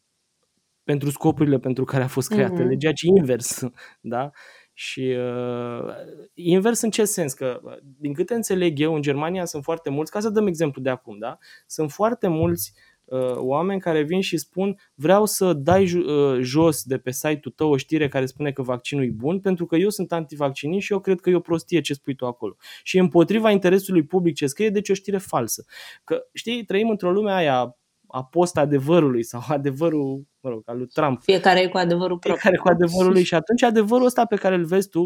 pentru 0.83 1.09
scopurile 1.09 1.59
pentru 1.59 1.83
care 1.83 2.03
a 2.03 2.07
fost 2.07 2.29
creată 2.29 2.59
Mhm. 2.61 2.67
legea, 2.67 2.91
ci 2.91 3.01
invers. 3.01 3.61
Da? 4.01 4.29
Și 4.75 5.15
uh, 5.17 5.93
invers 6.33 6.81
în 6.81 6.89
ce 6.89 7.05
sens? 7.05 7.33
Că, 7.33 7.59
uh, 7.63 7.73
din 7.97 8.13
câte 8.13 8.33
înțeleg 8.33 8.79
eu, 8.79 8.95
în 8.95 9.01
Germania 9.01 9.45
sunt 9.45 9.63
foarte 9.63 9.89
mulți, 9.89 10.11
ca 10.11 10.19
să 10.19 10.29
dăm 10.29 10.47
exemplu 10.47 10.81
de 10.81 10.89
acum, 10.89 11.17
da? 11.17 11.37
sunt 11.67 11.91
foarte 11.91 12.27
mulți 12.27 12.73
uh, 13.05 13.35
oameni 13.35 13.79
care 13.79 14.01
vin 14.01 14.21
și 14.21 14.37
spun 14.37 14.75
vreau 14.95 15.25
să 15.25 15.53
dai 15.53 15.85
ju- 15.85 15.99
uh, 15.99 16.39
jos 16.41 16.83
de 16.83 16.97
pe 16.97 17.11
site-ul 17.11 17.53
tău 17.55 17.69
o 17.71 17.77
știre 17.77 18.07
care 18.07 18.25
spune 18.25 18.51
că 18.51 18.61
vaccinul 18.61 19.03
e 19.03 19.09
bun, 19.15 19.39
pentru 19.39 19.65
că 19.65 19.75
eu 19.75 19.89
sunt 19.89 20.11
antivaccinist 20.11 20.85
și 20.85 20.91
eu 20.93 20.99
cred 20.99 21.19
că 21.19 21.29
e 21.29 21.35
o 21.35 21.39
prostie 21.39 21.81
ce 21.81 21.93
spui 21.93 22.15
tu 22.15 22.25
acolo. 22.25 22.55
Și 22.83 22.97
e 22.97 22.99
împotriva 22.99 23.51
interesului 23.51 24.03
public 24.03 24.35
ce 24.35 24.47
scrie, 24.47 24.69
deci 24.69 24.89
e 24.89 24.91
o 24.91 24.95
știre 24.95 25.17
falsă. 25.17 25.65
Că, 26.03 26.21
știi, 26.33 26.65
trăim 26.65 26.89
într-o 26.89 27.11
lume 27.11 27.31
aia 27.31 27.77
a 28.15 28.23
post-adevărului 28.23 29.23
sau 29.23 29.41
adevărul, 29.47 30.23
mă 30.39 30.49
rog, 30.49 30.61
al 30.65 30.77
lui 30.77 30.87
Trump 30.87 31.21
Fiecare 31.21 31.59
e 31.59 31.67
cu 31.67 31.77
adevărul 31.77 32.17
propriu. 32.17 32.33
fiecare 32.33 32.57
cu 32.57 32.67
adevărul 32.67 33.11
lui 33.11 33.23
și 33.23 33.35
atunci 33.35 33.63
adevărul 33.63 34.05
ăsta 34.05 34.25
pe 34.25 34.35
care 34.35 34.55
îl 34.55 34.65
vezi 34.65 34.89
tu 34.89 34.99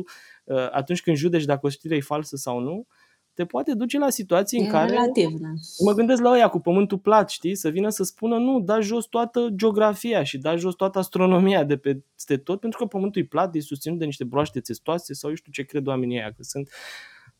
uh, 0.44 0.72
atunci 0.72 1.02
când 1.02 1.18
judeci 1.18 1.46
dacă 1.46 1.66
o 1.66 1.70
știre 1.70 1.96
e 1.96 2.02
falsă 2.02 2.36
sau 2.36 2.60
nu, 2.60 2.88
te 3.34 3.46
poate 3.46 3.74
duce 3.74 3.98
la 3.98 4.10
situații 4.10 4.60
în 4.60 4.66
E 4.66 4.70
care 4.70 4.90
relativ, 4.90 5.30
da. 5.40 5.48
mă 5.86 5.94
gândesc 5.94 6.22
la 6.22 6.32
ăia 6.32 6.48
cu 6.48 6.60
pământul 6.60 6.98
plat, 6.98 7.30
știi, 7.30 7.56
să 7.56 7.70
vină 7.70 7.90
să 7.90 8.04
spună 8.04 8.38
nu, 8.38 8.60
da 8.60 8.80
jos 8.80 9.06
toată 9.06 9.48
geografia 9.56 10.24
și 10.24 10.38
da 10.38 10.56
jos 10.56 10.76
toată 10.76 11.00
astronomia 11.00 11.64
de 11.64 11.78
peste 11.78 12.38
tot, 12.38 12.60
pentru 12.60 12.80
că 12.80 12.86
pământul 12.86 13.22
e 13.22 13.26
plat, 13.26 13.56
e 13.56 13.60
susținut 13.60 14.00
de 14.00 14.06
niște 14.06 14.24
broaște 14.24 14.60
testoase 14.60 15.14
sau 15.14 15.30
eu 15.30 15.36
știu 15.36 15.52
ce 15.52 15.64
cred 15.64 15.88
oamenii 15.88 16.18
ăia, 16.18 16.32
că 16.32 16.44
sunt 16.44 16.70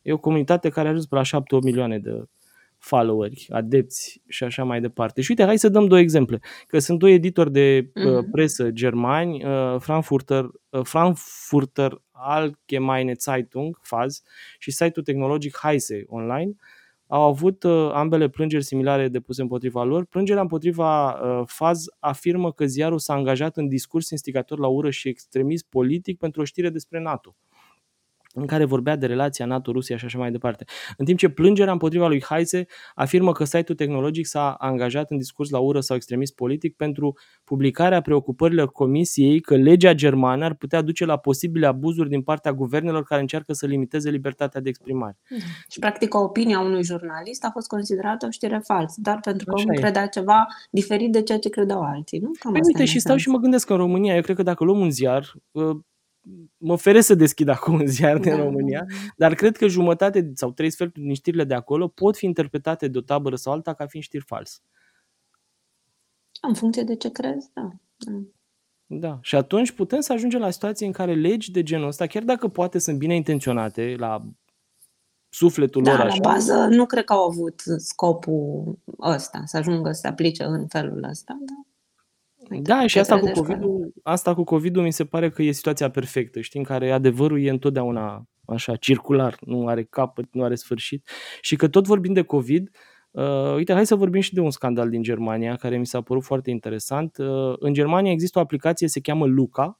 e 0.02 0.12
o 0.12 0.18
comunitate 0.18 0.68
care 0.68 0.86
a 0.86 0.90
ajuns 0.90 1.06
pe 1.06 1.14
la 1.14 1.22
7-8 1.22 1.24
milioane 1.62 1.98
de 1.98 2.22
followeri, 2.78 3.46
adepți 3.50 4.22
și 4.28 4.44
așa 4.44 4.64
mai 4.64 4.80
departe. 4.80 5.20
Și 5.20 5.30
uite, 5.30 5.44
hai 5.44 5.58
să 5.58 5.68
dăm 5.68 5.86
două 5.86 6.00
exemple. 6.00 6.40
Că 6.66 6.78
sunt 6.78 6.98
doi 6.98 7.12
editori 7.14 7.52
de 7.52 7.90
uh, 7.94 8.04
Mhm. 8.04 8.30
presă 8.30 8.70
germani, 8.70 9.44
uh, 9.44 9.76
Frankfurter, 9.80 10.44
uh, 10.68 10.80
Frankfurter 10.84 12.02
Allgemeine 12.10 13.14
Zeitung, 13.18 13.78
FAZ, 13.82 14.22
și 14.58 14.70
site-ul 14.70 15.04
tehnologic 15.04 15.56
Heise 15.62 16.04
Online, 16.06 16.54
au 17.06 17.22
avut 17.22 17.62
uh, 17.62 17.90
ambele 17.92 18.28
plângeri 18.28 18.64
similare 18.64 19.08
depuse 19.08 19.42
împotriva 19.42 19.82
lor. 19.84 20.04
Plângerea 20.04 20.40
împotriva 20.42 21.10
uh, 21.12 21.42
FAZ 21.46 21.84
afirmă 21.98 22.52
că 22.52 22.66
ziarul 22.66 22.98
s-a 22.98 23.14
angajat 23.14 23.56
în 23.56 23.68
discurs 23.68 24.10
instigator 24.10 24.58
la 24.58 24.66
ură 24.66 24.90
și 24.90 25.08
extremism 25.08 25.66
politic 25.68 26.18
pentru 26.18 26.40
o 26.40 26.44
știre 26.44 26.70
despre 26.70 27.00
NATO 27.00 27.36
în 28.40 28.46
care 28.46 28.64
vorbea 28.64 28.96
de 28.96 29.06
relația 29.06 29.46
NATO-Rusia 29.46 29.96
și 29.96 30.04
așa 30.04 30.18
mai 30.18 30.30
departe. 30.30 30.64
În 30.96 31.04
timp 31.04 31.18
ce 31.18 31.28
plângerea 31.28 31.72
împotriva 31.72 32.08
lui 32.08 32.22
Heise 32.22 32.66
afirmă 32.94 33.32
că 33.32 33.44
site-ul 33.44 33.78
tehnologic 33.78 34.26
s-a 34.26 34.50
angajat 34.52 35.10
în 35.10 35.16
discurs 35.16 35.50
la 35.50 35.58
ură 35.58 35.80
sau 35.80 35.96
extremism 35.96 36.34
politic 36.34 36.76
pentru 36.76 37.18
publicarea 37.44 38.00
preocupărilor 38.00 38.72
Comisiei 38.72 39.40
că 39.40 39.56
legea 39.56 39.92
germană 39.92 40.44
ar 40.44 40.54
putea 40.54 40.82
duce 40.82 41.04
la 41.04 41.16
posibile 41.16 41.66
abuzuri 41.66 42.08
din 42.08 42.22
partea 42.22 42.52
guvernelor 42.52 43.04
care 43.04 43.20
încearcă 43.20 43.52
să 43.52 43.66
limiteze 43.66 44.10
libertatea 44.10 44.60
de 44.60 44.68
exprimare. 44.68 45.18
Și, 45.70 45.78
practic, 45.78 46.14
opinia 46.14 46.60
unui 46.60 46.82
jurnalist 46.84 47.44
a 47.44 47.50
fost 47.52 47.66
considerată 47.68 48.26
o 48.26 48.30
știre 48.30 48.60
falsă, 48.64 49.00
dar 49.02 49.18
pentru 49.22 49.44
că 49.44 49.52
Așa 49.54 49.62
omul 49.62 49.76
e. 49.76 49.80
credea 49.80 50.06
ceva 50.06 50.46
diferit 50.70 51.12
de 51.12 51.22
ceea 51.22 51.38
ce 51.38 51.48
credeau 51.48 51.80
alții, 51.80 52.18
nu? 52.18 52.30
Cam 52.40 52.50
Păi 52.52 52.60
asta 52.60 52.72
uite, 52.72 52.82
e 52.82 52.92
și 52.92 52.98
stau 52.98 53.14
esența. 53.14 53.22
și 53.22 53.28
mă 53.36 53.42
gândesc 53.42 53.66
că 53.66 53.72
în 53.72 53.78
România, 53.78 54.14
eu 54.14 54.20
cred 54.22 54.36
că 54.36 54.42
dacă 54.42 54.64
luăm 54.64 54.78
un 54.80 54.90
ziar, 54.90 55.32
uh, 55.50 55.76
mă 56.56 56.76
feresc 56.76 57.06
să 57.06 57.14
deschid 57.14 57.48
acum 57.58 57.74
un 57.74 57.86
ziar 57.86 58.18
din 58.18 58.36
Da. 58.36 58.42
România, 58.42 58.86
dar 59.16 59.34
cred 59.34 59.56
că 59.56 59.66
jumătate 59.66 60.30
sau 60.34 60.52
trei 60.52 60.70
sferturi 60.70 61.04
din 61.04 61.14
știrile 61.14 61.44
de 61.44 61.54
acolo 61.54 61.88
pot 61.88 62.16
fi 62.16 62.24
interpretate 62.24 62.88
de 62.88 62.98
o 62.98 63.00
tabără 63.00 63.36
sau 63.36 63.52
alta 63.52 63.74
ca 63.74 63.86
fiind 63.86 64.04
știri 64.04 64.24
false. 64.24 64.58
În 66.40 66.54
funcție 66.54 66.82
de 66.82 66.96
ce 66.96 67.10
crezi, 67.10 67.50
da. 67.54 67.70
da. 67.96 68.12
Da. 68.90 69.18
Și 69.22 69.34
atunci 69.34 69.70
putem 69.70 70.00
să 70.00 70.12
ajungem 70.12 70.40
la 70.40 70.50
situații 70.50 70.86
în 70.86 70.92
care 70.92 71.14
legi 71.14 71.50
de 71.50 71.62
genul 71.62 71.86
ăsta, 71.86 72.06
chiar 72.06 72.22
dacă 72.22 72.48
poate 72.48 72.78
sunt 72.78 72.98
bine 72.98 73.14
intenționate 73.14 73.94
la 73.98 74.24
sufletul 75.28 75.82
lor 75.82 75.96
Da, 75.96 76.02
la 76.02 76.10
așa, 76.10 76.20
bază 76.22 76.66
nu 76.70 76.86
cred 76.86 77.04
că 77.04 77.12
au 77.12 77.28
avut 77.28 77.62
scopul 77.76 78.78
ăsta, 79.00 79.42
să 79.44 79.56
ajungă 79.56 79.92
să 79.92 80.00
se 80.00 80.08
aplice 80.08 80.44
în 80.44 80.66
felul 80.66 81.04
ăsta, 81.08 81.38
da. 81.40 81.67
Uite, 82.50 82.72
Da, 82.72 82.86
și 82.86 82.94
te 82.94 83.00
asta 83.00 83.14
cu 83.14 83.24
trezești 83.24 83.46
că... 83.46 83.52
COVID-ul, 83.52 83.92
asta 84.02 84.34
cu 84.34 84.44
COVID-ul 84.44 84.82
mi 84.82 84.92
se 84.92 85.04
pare 85.04 85.30
că 85.30 85.42
e 85.42 85.50
situația 85.50 85.90
perfectă, 85.90 86.40
știi, 86.40 86.58
în 86.58 86.64
care 86.64 86.90
adevărul 86.90 87.42
e 87.42 87.50
întotdeauna 87.50 88.28
așa, 88.46 88.76
circular, 88.76 89.36
nu 89.40 89.66
are 89.66 89.84
capăt, 89.84 90.28
nu 90.32 90.44
are 90.44 90.54
sfârșit. 90.54 91.08
Și 91.40 91.56
că 91.56 91.68
tot 91.68 91.86
vorbim 91.86 92.12
de 92.12 92.22
COVID, 92.22 92.70
uh, 93.10 93.54
uite, 93.54 93.72
hai 93.72 93.86
să 93.86 93.94
vorbim 93.94 94.20
și 94.20 94.34
de 94.34 94.40
un 94.40 94.50
scandal 94.50 94.90
din 94.90 95.02
Germania, 95.02 95.56
care 95.56 95.78
mi 95.78 95.86
s-a 95.86 96.00
părut 96.00 96.24
foarte 96.24 96.50
interesant. 96.50 97.16
Uh, 97.18 97.54
în 97.58 97.72
Germania 97.72 98.12
există 98.12 98.38
o 98.38 98.42
aplicație, 98.42 98.88
se 98.88 99.00
cheamă 99.00 99.26
Luca, 99.26 99.78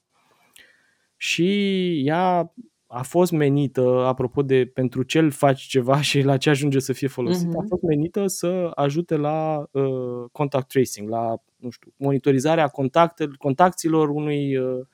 și 1.20 2.02
ea 2.06 2.52
a 2.90 3.02
fost 3.02 3.32
menită, 3.32 4.04
apropo 4.06 4.42
de 4.42 4.66
pentru 4.74 5.02
ce 5.02 5.18
îl 5.18 5.30
faci 5.30 5.60
ceva 5.60 6.00
și 6.08 6.20
la 6.22 6.36
ce 6.36 6.50
ajunge 6.50 6.78
să 6.78 6.92
fie 6.92 7.08
folosit, 7.08 7.46
a 7.54 7.58
Mhm. 7.58 7.66
fost 7.68 7.82
menită 7.82 8.26
să 8.26 8.70
ajute 8.74 9.16
la 9.16 9.68
uh, 9.72 10.24
contact 10.32 10.68
tracing, 10.68 11.08
la, 11.08 11.42
nu 11.56 11.70
știu, 11.70 11.92
monitorizarea 11.96 12.68
contacte, 12.68 13.28
contacților 13.38 14.08
unui 14.08 14.56
uh, 14.56 14.86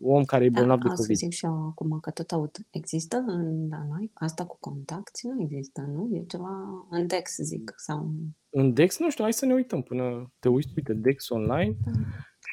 om 0.00 0.24
care 0.24 0.44
e 0.44 0.48
Da, 0.48 0.60
bolnav 0.60 0.78
de 0.80 0.88
asta 0.88 1.00
COVID. 1.00 1.16
zic 1.16 1.32
și 1.32 1.44
eu 1.44 1.66
acum, 1.66 1.98
că 2.00 2.10
tot 2.10 2.30
aud. 2.32 2.50
Există 2.70 3.24
în, 3.26 3.68
la 3.70 3.84
noi 3.88 4.10
asta 4.14 4.44
cu 4.46 4.56
contacti? 4.60 5.26
Nu 5.26 5.40
există, 5.42 5.80
nu? 5.92 6.08
E 6.12 6.24
ceva 6.28 6.86
în 6.90 7.06
Dex, 7.06 7.36
zic, 7.36 7.72
sau 7.76 8.10
În 8.50 8.72
Dex, 8.72 8.98
nu 8.98 9.10
știu, 9.10 9.22
hai 9.24 9.32
să 9.32 9.46
ne 9.46 9.54
uităm 9.54 9.82
până 9.82 10.32
te 10.38 10.48
uiți, 10.48 10.68
uite, 10.76 10.92
Dex 10.94 11.28
online 11.28 11.76
da, 11.84 11.90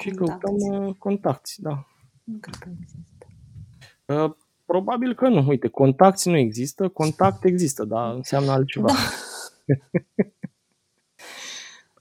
și 0.01 0.09
căutăm 0.09 0.39
contacti. 0.39 0.87
uh, 0.89 0.95
contacti, 0.97 1.61
da. 1.61 1.85
Nu 2.23 2.37
cred 2.39 2.55
că 2.55 2.69
există. 2.81 3.25
Uh, 4.05 4.31
probabil 4.65 5.15
că 5.15 5.27
nu, 5.27 5.45
uite, 5.47 5.67
contacti 5.67 6.29
nu 6.29 6.37
există, 6.37 6.87
contact 6.89 7.43
există, 7.43 7.85
dar 7.85 8.13
înseamnă 8.13 8.51
altceva. 8.51 8.87
Da, 8.87 8.93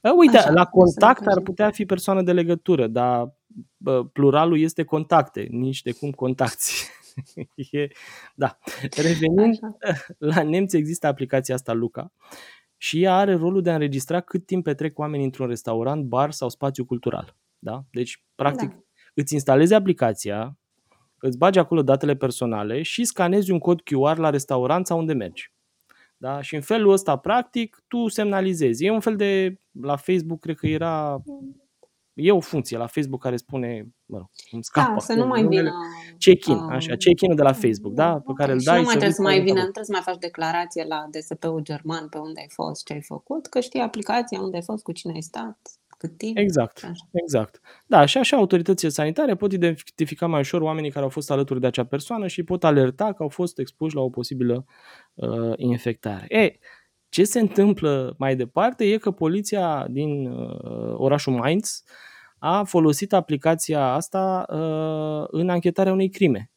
Uh, 0.01 0.11
Uite, 0.17 0.37
așa, 0.37 0.51
la 0.51 0.69
o 0.71 0.85
să 0.85 0.99
contact 0.99 1.27
ar 1.27 1.27
vedem. 1.27 1.43
putea 1.43 1.71
fi 1.71 1.85
persoană 1.85 2.21
de 2.21 2.33
legătură, 2.33 2.87
dar 2.87 3.35
bă, 3.77 4.05
pluralul 4.05 4.59
este 4.59 4.83
contacte, 4.83 5.47
nici 5.51 5.81
de 5.81 5.91
cum 5.91 6.11
contacti. 6.11 6.71
e, 7.71 7.87
da. 8.35 8.57
Revenind, 8.95 9.59
Așa. 9.63 9.77
la 10.35 10.43
nemți 10.43 10.77
există 10.77 11.07
aplicația 11.07 11.55
asta 11.55 11.73
Luca 11.73 12.11
și 12.77 13.01
ea 13.03 13.15
are 13.15 13.33
rolul 13.35 13.61
de 13.61 13.69
a 13.69 13.73
înregistra 13.73 14.21
cât 14.21 14.45
timp 14.45 14.63
petrec 14.63 14.99
oamenii 14.99 15.25
într-un 15.25 15.47
restaurant, 15.47 16.03
bar 16.05 16.31
sau 16.31 16.49
spațiu 16.49 16.85
cultural. 16.85 17.35
Da? 17.59 17.83
Deci, 17.91 18.23
practic, 18.35 18.69
Da. 18.69 18.83
îți 19.13 19.33
instalezi 19.33 19.73
aplicația, 19.73 20.57
îți 21.19 21.37
bagi 21.37 21.59
acolo 21.59 21.81
datele 21.81 22.15
personale 22.15 22.81
și 22.81 23.03
scanezi 23.03 23.51
un 23.51 23.59
cod 23.59 23.81
QR 23.81 24.17
la 24.17 24.29
restaurant 24.29 24.87
sau 24.87 24.97
unde 24.97 25.13
mergi. 25.13 25.53
Da? 26.17 26.41
Și 26.41 26.55
în 26.55 26.61
felul 26.61 26.91
ăsta, 26.91 27.17
practic, 27.17 27.83
tu 27.87 28.07
semnalizezi. 28.07 28.85
E 28.85 28.91
un 28.91 28.99
fel 28.99 29.15
de, 29.15 29.59
la 29.81 29.95
Facebook, 29.95 30.39
cred 30.39 30.55
că 30.55 30.67
era, 30.67 31.21
e 32.13 32.31
o 32.31 32.39
funcție 32.39 32.77
la 32.77 32.87
Facebook 32.87 33.21
care 33.21 33.35
spune, 33.35 33.87
mă 34.05 34.17
rog, 34.17 34.29
îmi 34.51 34.63
scapă 34.63 34.93
Da, 34.93 34.99
să 34.99 35.11
acum 35.11 35.23
nu 35.23 35.29
mai 35.29 35.41
numele, 35.41 35.61
vină... 35.61 35.73
check-in, 36.17 36.55
uh, 36.55 36.67
așa, 36.69 36.95
check-in-ul 36.95 37.35
de 37.35 37.41
la 37.41 37.53
Facebook, 37.53 37.93
da? 37.93 38.13
Pe 38.13 38.23
ok. 38.25 38.37
care 38.37 38.51
îl 38.51 38.59
Și 38.59 38.65
nu 38.67 38.73
dai 38.73 38.81
mai 38.81 38.93
să 38.93 38.97
trebuie 38.99 39.07
vii 39.09 39.15
să 39.15 39.21
cu 39.21 39.27
mai 39.27 39.39
vină, 39.39 39.51
orientare. 39.51 39.67
nu 39.67 39.71
trebuie 39.71 39.95
să 39.95 40.01
mai 40.03 40.13
faci 40.13 40.27
declarație 40.27 40.83
la 40.83 41.05
DSP-ul 41.11 41.61
german 41.61 42.07
pe 42.09 42.17
unde 42.17 42.39
ai 42.39 42.49
fost, 42.49 42.85
ce 42.85 42.93
ai 42.93 43.01
făcut, 43.01 43.47
că 43.47 43.59
știi 43.59 43.79
aplicația 43.79 44.39
unde 44.39 44.55
ai 44.55 44.63
fost, 44.63 44.83
cu 44.83 44.91
cine 44.91 45.13
ai 45.13 45.21
stat, 45.21 45.59
cât 46.07 46.17
timp, 46.17 46.37
Exact, 46.37 46.77
și 46.77 46.85
așa. 46.85 47.07
exact. 47.11 47.59
Da, 47.85 48.05
și 48.05 48.17
așa 48.17 48.37
autoritățile 48.37 48.89
sanitare 48.89 49.35
pot 49.35 49.51
identifica 49.51 50.27
mai 50.27 50.39
ușor 50.39 50.61
oamenii 50.61 50.91
care 50.91 51.03
au 51.03 51.09
fost 51.09 51.31
alături 51.31 51.59
de 51.59 51.67
acea 51.67 51.85
persoană 51.85 52.27
și 52.27 52.43
pot 52.43 52.63
alerta 52.63 53.13
că 53.13 53.23
au 53.23 53.29
fost 53.29 53.59
expuși 53.59 53.95
la 53.95 54.01
o 54.01 54.09
posibilă 54.09 54.65
uh, 55.13 55.53
infectare. 55.55 56.25
E, 56.29 56.57
ce 57.09 57.23
se 57.23 57.39
întâmplă 57.39 58.15
mai 58.17 58.35
departe 58.35 58.85
e 58.85 58.97
că 58.97 59.11
poliția 59.11 59.87
din 59.89 60.27
uh, 60.27 60.93
orașul 60.93 61.33
Mainz 61.33 61.83
a 62.37 62.63
folosit 62.63 63.13
aplicația 63.13 63.93
asta 63.93 64.45
uh, 64.49 65.39
în 65.41 65.49
anchetarea 65.49 65.91
unei 65.93 66.09
crime. 66.09 66.49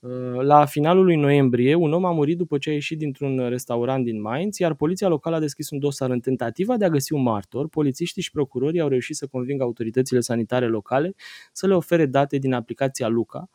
Uh, 0.00 0.40
La 0.40 0.64
finalul 0.64 1.04
lui 1.04 1.16
noiembrie, 1.16 1.74
un 1.74 1.92
om 1.92 2.04
a 2.04 2.10
murit 2.12 2.36
după 2.36 2.58
ce 2.58 2.70
a 2.70 2.72
ieșit 2.72 2.98
dintr-un 2.98 3.48
restaurant 3.48 4.04
din 4.04 4.20
Mainz, 4.20 4.58
iar 4.58 4.74
poliția 4.74 5.08
locală 5.08 5.36
a 5.36 5.40
deschis 5.40 5.70
un 5.70 5.78
dosar 5.78 6.10
în 6.10 6.20
tentativa 6.20 6.76
de 6.76 6.84
a 6.84 6.88
găsi 6.88 7.12
un 7.12 7.22
martor. 7.22 7.68
Polițiștii 7.68 8.22
și 8.22 8.30
procurorii 8.30 8.80
au 8.80 8.88
reușit 8.88 9.16
să 9.16 9.26
convingă 9.26 9.62
autoritățile 9.62 10.20
sanitare 10.20 10.66
locale 10.66 11.14
să 11.52 11.66
le 11.66 11.74
ofere 11.74 12.06
date 12.06 12.38
din 12.38 12.52
aplicația 12.52 13.08
Luca. 13.08 13.48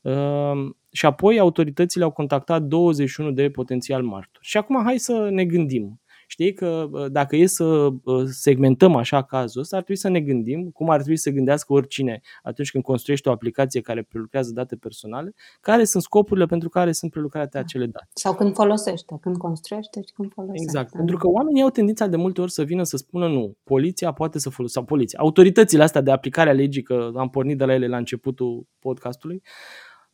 Uh, 0.00 0.70
Și 0.90 1.06
apoi 1.06 1.38
autoritățile 1.38 2.04
au 2.04 2.10
contactat 2.10 2.62
21 2.62 3.30
de 3.30 3.50
potențial 3.50 4.02
martori. 4.02 4.46
Și 4.46 4.56
acum 4.56 4.82
hai 4.84 4.98
să 4.98 5.28
ne 5.30 5.44
gândim. 5.44 6.00
Știi 6.32 6.52
că 6.52 6.88
uh, 6.90 7.10
dacă 7.10 7.36
e 7.36 7.46
să 7.46 7.64
uh, 7.64 8.24
segmentăm 8.24 8.96
așa 8.96 9.22
cazul 9.22 9.60
ăsta, 9.60 9.76
ar 9.76 9.82
trebui 9.82 10.00
să 10.02 10.08
ne 10.08 10.20
gândim 10.20 10.70
cum 10.70 10.90
ar 10.90 10.96
trebui 10.96 11.16
să 11.16 11.30
gândească 11.30 11.72
oricine 11.72 12.20
atunci 12.42 12.70
când 12.70 12.84
construiește 12.84 13.28
o 13.28 13.32
aplicație 13.32 13.80
care 13.80 14.02
prelucrează 14.02 14.52
date 14.52 14.76
personale, 14.76 15.34
care 15.60 15.84
sunt 15.84 16.02
scopurile 16.02 16.46
pentru 16.46 16.68
care 16.68 16.92
sunt 16.92 17.10
prelucrate 17.10 17.58
acele 17.58 17.86
date. 17.86 18.08
Sau 18.14 18.34
când 18.34 18.54
folosește, 18.54 19.18
când 19.20 19.36
construiește 19.36 20.00
și 20.06 20.12
când 20.12 20.32
folosește. 20.32 20.62
Exact. 20.62 20.90
da. 20.90 20.96
Pentru 20.96 21.16
că 21.16 21.28
oamenii 21.28 21.62
au 21.62 21.70
tendința 21.70 22.06
de 22.06 22.16
multe 22.16 22.40
ori 22.40 22.52
să 22.52 22.62
vină 22.62 22.82
să 22.82 22.96
spună 22.96 23.28
nu, 23.28 23.56
poliția 23.64 24.12
poate 24.12 24.38
să 24.38 24.50
folosească, 24.50 24.78
sau 24.78 24.96
poliția, 24.96 25.18
autoritățile 25.22 25.82
astea 25.82 26.00
de 26.00 26.10
aplicare 26.10 26.50
a 26.50 26.52
legii, 26.52 26.82
că 26.82 27.10
am 27.16 27.28
pornit 27.28 27.58
de 27.58 27.64
la 27.64 27.74
ele 27.74 27.86
la 27.86 27.96
începutul 27.96 28.66
podcastului, 28.78 29.42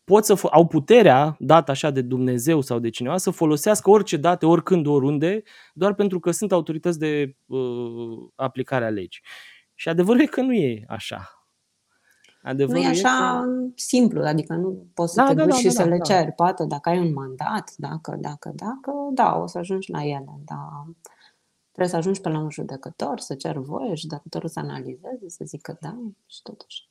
pot 0.08 0.24
să 0.24 0.34
fo- 0.34 0.50
au 0.50 0.66
puterea 0.66 1.36
dată 1.38 1.70
așa 1.70 1.90
de 1.90 2.02
Dumnezeu 2.02 2.60
sau 2.60 2.78
de 2.78 2.88
cineva 2.90 3.16
să 3.16 3.30
folosească 3.30 3.90
orice 3.90 4.16
date, 4.16 4.46
oricând, 4.46 4.86
oriunde, 4.86 5.42
doar 5.74 5.94
pentru 5.94 6.20
că 6.20 6.30
sunt 6.30 6.52
autorități 6.52 6.98
de 6.98 7.36
uh, 7.46 8.28
aplicare 8.34 8.84
a 8.84 8.88
legii. 8.88 9.22
Și 9.74 9.88
adevărul 9.88 10.20
e 10.20 10.26
că 10.26 10.40
nu 10.40 10.52
e 10.52 10.84
așa. 10.88 11.32
Nu 12.42 12.50
Adevărul 12.50 12.82
e 12.82 12.86
așa 12.86 13.42
că... 13.44 13.50
simplu, 13.74 14.22
adică 14.22 14.54
nu 14.54 14.86
poți 14.94 15.12
să 15.12 15.20
Da, 15.20 15.28
te 15.28 15.34
da, 15.34 15.42
duci 15.42 15.52
da, 15.52 15.58
și 15.58 15.64
da, 15.64 15.70
să 15.70 15.82
da, 15.82 15.88
le 15.88 15.96
da. 15.96 16.04
ceri. 16.04 16.32
Poate 16.32 16.64
dacă 16.64 16.88
ai 16.88 16.98
un 16.98 17.12
mandat, 17.12 17.72
dacă, 17.76 18.16
dacă, 18.20 18.52
dacă, 18.54 18.92
da, 19.12 19.36
o 19.36 19.46
să 19.46 19.58
ajungi 19.58 19.90
la 19.90 20.04
ele, 20.04 20.40
dar 20.44 20.84
trebuie 21.72 21.88
să 21.88 21.96
ajungi 21.96 22.20
pe 22.20 22.28
la 22.28 22.38
un 22.38 22.50
judecător, 22.50 23.18
să 23.20 23.34
ceri 23.34 23.58
voie, 23.58 23.94
judecătorul 23.94 24.48
să 24.48 24.58
analizeze, 24.58 25.28
să 25.28 25.44
zică 25.44 25.76
da 25.80 25.96
și 26.26 26.42
totuși. 26.42 26.88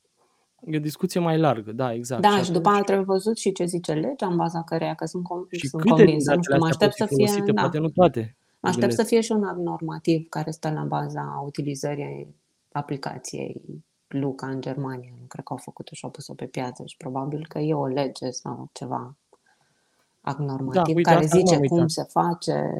E 0.65 0.77
o 0.77 0.79
discuție 0.79 1.19
mai 1.19 1.37
largă, 1.37 1.71
da, 1.71 1.93
exact. 1.93 2.21
Da, 2.21 2.37
și 2.37 2.43
și 2.43 2.51
după 2.51 2.69
aia 2.69 2.81
trebuie 2.81 3.05
văzut 3.05 3.37
și 3.37 3.51
ce 3.51 3.65
zice 3.65 3.93
legea 3.93 4.27
în 4.27 4.35
baza 4.35 4.63
căreia, 4.63 4.93
că 4.93 5.05
sunt, 5.05 5.23
com- 5.23 5.49
și 5.51 5.67
sunt 5.67 5.81
câte 5.81 5.95
din 5.95 6.03
convinsă, 6.03 6.33
nu 6.33 6.35
datele 6.35 6.55
știu, 6.55 6.57
mă 6.57 6.67
astea 6.67 6.87
pot 6.87 6.93
aștept 6.93 7.09
fi 7.09 7.15
să 7.15 7.15
fie, 7.15 7.25
folosite, 7.25 7.51
da, 7.51 7.61
poate 7.61 7.77
nu 7.77 7.89
toate. 7.89 8.37
mă 8.59 8.69
aștept 8.69 8.79
gândesc. 8.79 9.01
să 9.01 9.07
fie 9.07 9.21
și 9.21 9.31
un 9.31 9.43
act 9.43 9.59
normativ 9.59 10.29
care 10.29 10.51
stă 10.51 10.69
la 10.71 10.83
baza 10.83 11.41
utilizării 11.45 12.35
aplicației 12.71 13.61
Luca 14.07 14.47
în 14.47 14.61
Germania. 14.61 15.11
Nu 15.19 15.25
cred 15.27 15.43
că 15.43 15.53
au 15.53 15.59
făcut-o 15.63 15.95
și 15.95 16.03
au 16.03 16.11
pus-o 16.11 16.33
pe 16.33 16.45
piață 16.45 16.83
și 16.85 16.97
probabil 16.97 17.45
că 17.47 17.59
e 17.59 17.73
o 17.73 17.87
lege 17.87 18.29
sau 18.29 18.69
ceva 18.71 19.15
act 20.21 20.39
normativ 20.39 20.95
uite, 20.95 21.09
care 21.09 21.23
asta 21.23 21.37
nu 21.37 21.45
zice 21.45 21.55
am 21.55 21.61
cum 21.61 21.77
uitat. 21.77 21.89
se 21.89 22.03
face, 22.03 22.71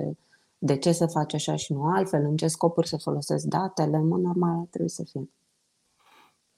de 0.58 0.78
ce 0.78 0.92
se 0.92 1.06
face 1.06 1.36
așa 1.36 1.56
și 1.56 1.74
nu 1.74 1.84
altfel, 1.84 2.24
în 2.24 2.36
ce 2.36 2.48
scopuri 2.48 2.88
se 2.88 2.98
folosesc 2.98 3.46
datele, 3.46 3.98
în 3.98 4.08
mod 4.08 4.20
normal 4.22 4.60
ar 4.60 4.68
trebui 4.70 4.90
să 4.90 5.04
fie. 5.04 5.30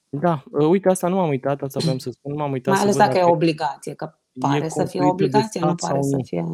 Da, 0.09 0.43
uh, 0.51 0.67
uite, 0.67 0.89
asta 0.89 1.07
nu 1.07 1.19
am 1.19 1.29
uitat, 1.29 1.61
asta 1.61 1.79
vreau 1.79 1.97
să 1.97 2.11
spun, 2.11 2.31
nu 2.31 2.37
m-am 2.37 2.51
uitat 2.51 2.67
Mai 2.67 2.75
să 2.77 2.81
ales 2.83 2.95
văd 2.95 3.05
dacă 3.05 3.17
e 3.17 3.21
dacă 3.21 3.33
obligație, 3.33 3.93
că 3.93 4.13
pare 4.39 4.69
să 4.69 4.85
fie 4.85 4.99
construită 4.99 5.05
de 5.05 5.09
obligație, 5.11 5.59
nu 5.59 5.65
stat 5.67 5.89
pare 5.89 6.01
sau 6.01 6.09
să 6.09 6.15
nu. 6.15 6.23
fie... 6.23 6.45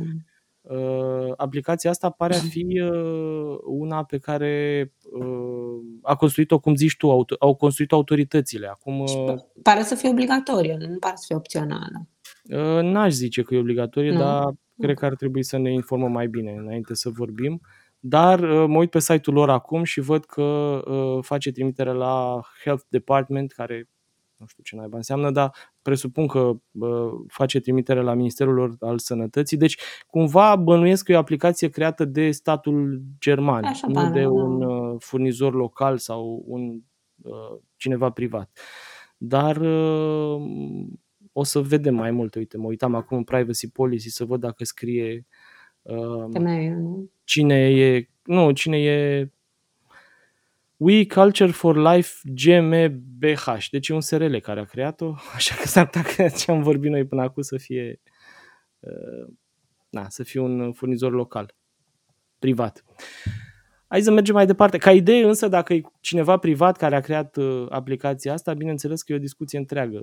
Uh, 0.62 1.34
aplicația 1.38 1.90
asta 1.90 2.10
pare 2.10 2.34
a 2.36 2.40
fi 2.40 2.66
uh, 2.92 3.58
una 3.84 4.04
pe 4.04 4.18
care 4.18 4.94
uh, 5.20 5.80
a 6.02 6.16
construit-o, 6.16 6.60
cum 6.60 6.76
zici 6.76 6.98
tu, 6.98 7.08
auto- 7.12 7.38
au 7.40 7.56
construit-o 7.56 7.96
autoritățile. 7.96 8.68
Acum, 8.68 9.06
Și 9.06 9.18
uh, 9.28 9.34
p- 9.34 9.62
pare 9.62 9.82
să 9.82 9.96
fie 9.96 10.10
obligatorie, 10.10 10.78
nu 10.90 10.98
pare 11.00 11.16
să 11.16 11.24
fie 11.28 11.36
opțională. 11.36 12.08
uh, 12.44 12.82
n-aș 12.84 13.12
zice 13.12 13.42
că 13.42 13.56
e 13.56 13.60
obligatorie, 13.60 14.12
Nu? 14.12 14.18
dar 14.18 14.54
cred 14.80 14.98
că 14.98 15.06
ar 15.06 15.16
trebui 15.16 15.44
să 15.44 15.58
ne 15.58 15.72
informăm 15.74 16.12
mai 16.12 16.28
bine 16.28 16.52
înainte 16.52 16.94
să 16.96 17.10
vorbim. 17.10 17.62
Dar 18.08 18.40
uh, 18.40 18.66
mă 18.68 18.78
uit 18.78 18.90
pe 18.90 19.00
site-ul 19.00 19.36
lor 19.36 19.50
acum 19.50 19.84
și 19.84 20.00
văd 20.00 20.26
că 20.26 20.42
uh, 20.42 21.24
face 21.24 21.52
trimitere 21.52 21.92
la 21.92 22.42
Health 22.64 22.84
Department, 22.90 23.52
care 23.52 23.90
nu 24.38 24.46
știu 24.46 24.64
ce 24.64 24.76
naiba 24.76 24.98
înseamnă, 24.98 25.32
dar 25.32 25.52
presupun 25.82 26.28
că 26.28 26.52
uh, 26.72 27.12
face 27.28 27.60
trimitere 27.60 28.02
la 28.02 28.14
Ministerul 28.14 28.54
lor 28.54 28.76
al 28.80 28.98
Sănătății. 28.98 29.58
Deci, 29.58 29.78
cumva 30.08 30.56
bănuiesc 30.56 31.04
că 31.04 31.12
e 31.12 31.16
o 31.16 31.20
aplicație 31.20 31.70
creată 31.70 32.06
de 32.06 32.32
statul 32.32 33.02
german, 33.20 33.64
Așa 33.64 33.88
nu 33.88 33.94
pare, 33.94 34.10
de 34.10 34.22
da. 34.22 34.30
un 34.30 34.62
uh, 34.62 34.96
furnizor 35.00 35.54
local 35.54 35.98
sau 35.98 36.44
un 36.48 36.80
uh, 37.22 37.60
cineva 37.76 38.10
privat. 38.10 38.60
Dar 39.18 39.58
uh, 39.58 40.42
o 41.32 41.44
să 41.44 41.60
vedem 41.60 41.96
mai 41.96 42.12
multe. 42.12 42.40
Uite, 42.40 42.58
mă 42.58 42.68
uitam 42.68 42.96
acum 42.96 43.18
în 43.18 43.24
Privacy 43.24 43.72
Policy 43.72 44.10
să 44.10 44.26
văd 44.26 44.40
dacă 44.40 44.64
scrie 44.64 45.16
uh, 45.16 45.45
Temeiul, 46.32 46.78
nu? 46.78 47.10
cine 47.24 47.70
e, 47.70 48.10
nu, 48.24 48.52
cine 48.52 48.78
e 48.78 49.30
We 50.78 51.06
Culture 51.06 51.52
for 51.52 51.78
Life 51.78 52.22
GmbH, 52.24 53.68
deci 53.72 53.88
e 53.88 53.94
un 53.94 54.02
SRL 54.02 54.38
care 54.38 54.60
a 54.60 54.64
creat-o, 54.64 55.14
așa 55.36 55.56
că 55.56 55.68
s-ar 55.68 55.86
putea 55.86 56.02
că 56.02 56.28
ce 56.38 56.52
am 56.52 56.62
vorbit 56.62 56.92
noi 56.92 57.06
până 57.06 57.22
acum 57.22 57.42
să 57.42 57.58
fie 57.58 58.02
uh, 58.80 59.34
na, 59.90 60.10
să 60.10 60.24
fie 60.24 60.40
un 60.40 60.74
furnizor 60.74 61.12
local, 61.12 61.56
privat. 62.40 62.84
hai 63.88 64.02
să 64.02 64.12
mergem 64.12 64.36
mai 64.36 64.46
departe. 64.46 64.78
Ca 64.78 64.92
idee 64.92 65.24
însă, 65.24 65.48
dacă 65.48 65.74
e 65.74 65.82
cineva 66.00 66.38
privat 66.38 66.78
care 66.78 66.96
a 66.96 67.00
creat 67.00 67.36
uh, 67.36 67.66
aplicația 67.70 68.34
asta, 68.34 68.54
bineînțeles 68.54 69.02
că 69.02 69.12
e 69.12 69.16
o 69.16 69.20
discuție 69.20 69.58
întreagă. 69.58 70.02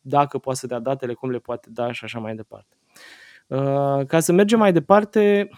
Dacă 0.00 0.38
poate 0.38 0.58
să 0.58 0.66
dea 0.66 0.78
datele, 0.78 1.14
cum 1.14 1.30
le 1.30 1.38
poate 1.38 1.68
da 1.72 1.92
și 1.92 2.04
așa 2.04 2.18
mai 2.18 2.34
departe. 2.34 2.76
Uh, 2.80 3.25
ca 4.06 4.20
să 4.20 4.32
mergem 4.32 4.58
mai 4.58 4.72
departe 4.72 5.48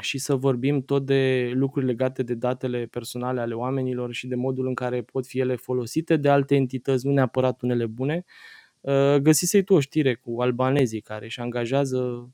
și 0.00 0.18
să 0.18 0.34
vorbim 0.34 0.82
tot 0.82 1.06
de 1.06 1.50
lucruri 1.54 1.86
legate 1.86 2.22
de 2.22 2.34
datele 2.34 2.86
personale 2.86 3.40
ale 3.40 3.54
oamenilor 3.54 4.12
și 4.12 4.26
de 4.26 4.34
modul 4.34 4.66
în 4.66 4.74
care 4.74 5.02
pot 5.02 5.26
fi 5.26 5.38
ele 5.38 5.56
folosite 5.56 6.16
de 6.16 6.28
alte 6.28 6.54
entități, 6.54 7.06
nu 7.06 7.12
neapărat 7.12 7.62
unele 7.62 7.86
bune, 7.86 8.24
uh, 8.80 9.16
găsisei 9.16 9.62
tu 9.62 9.74
o 9.74 9.80
știre 9.80 10.14
cu 10.14 10.42
albanezii 10.42 11.00
care 11.00 11.24
își 11.24 11.40
angajează 11.40 12.30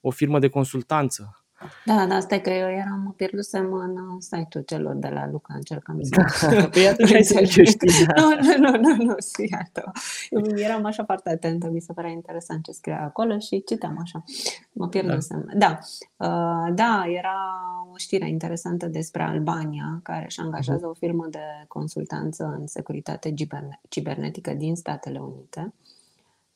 o 0.00 0.10
firmă 0.10 0.38
de 0.38 0.48
consultanță 0.48 1.43
da, 1.84 2.06
da, 2.06 2.20
stai 2.20 2.40
că 2.40 2.50
eu 2.50 2.68
eram, 2.68 3.00
mă 3.04 3.10
pierdusem 3.16 3.72
în 3.72 3.90
uh, 3.90 4.16
site-ul 4.18 4.64
celor 4.64 4.94
de 4.94 5.08
la 5.08 5.28
Luca, 5.30 5.54
încercam 5.54 5.98
să... 6.02 6.46
Da. 6.46 6.68
Păi 6.72 6.88
atunci 6.88 7.12
ai 7.12 7.22
să 7.22 7.44
știi, 7.44 8.06
da. 8.06 8.22
Nu, 8.22 8.36
nu, 8.58 8.70
nu, 8.70 8.78
nu, 8.78 9.04
nu, 9.04 9.14
iată. 9.50 9.92
Eu 10.30 10.56
eram 10.56 10.84
așa 10.84 11.04
foarte 11.04 11.30
atentă, 11.30 11.70
mi 11.70 11.80
se 11.80 11.92
părea 11.92 12.10
interesant 12.10 12.64
ce 12.64 12.72
scria 12.72 13.00
acolo 13.02 13.38
și 13.38 13.62
citeam 13.66 13.98
așa. 14.00 14.24
Mă 14.72 14.88
pierdusem. 14.88 15.50
Da, 15.56 15.78
da, 16.16 16.26
uh, 16.28 16.74
da 16.74 17.04
era 17.06 17.36
o 17.92 17.96
știre 17.96 18.28
interesantă 18.28 18.86
despre 18.86 19.22
Albania, 19.22 20.00
care 20.02 20.24
își 20.24 20.40
angajează 20.40 20.86
uh-huh. 20.86 20.90
o 20.90 20.94
firmă 20.94 21.26
de 21.30 21.64
consultanță 21.68 22.56
în 22.58 22.66
securitate 22.66 23.34
cibernetică 23.88 24.52
din 24.52 24.74
Statele 24.74 25.18
Unite 25.18 25.72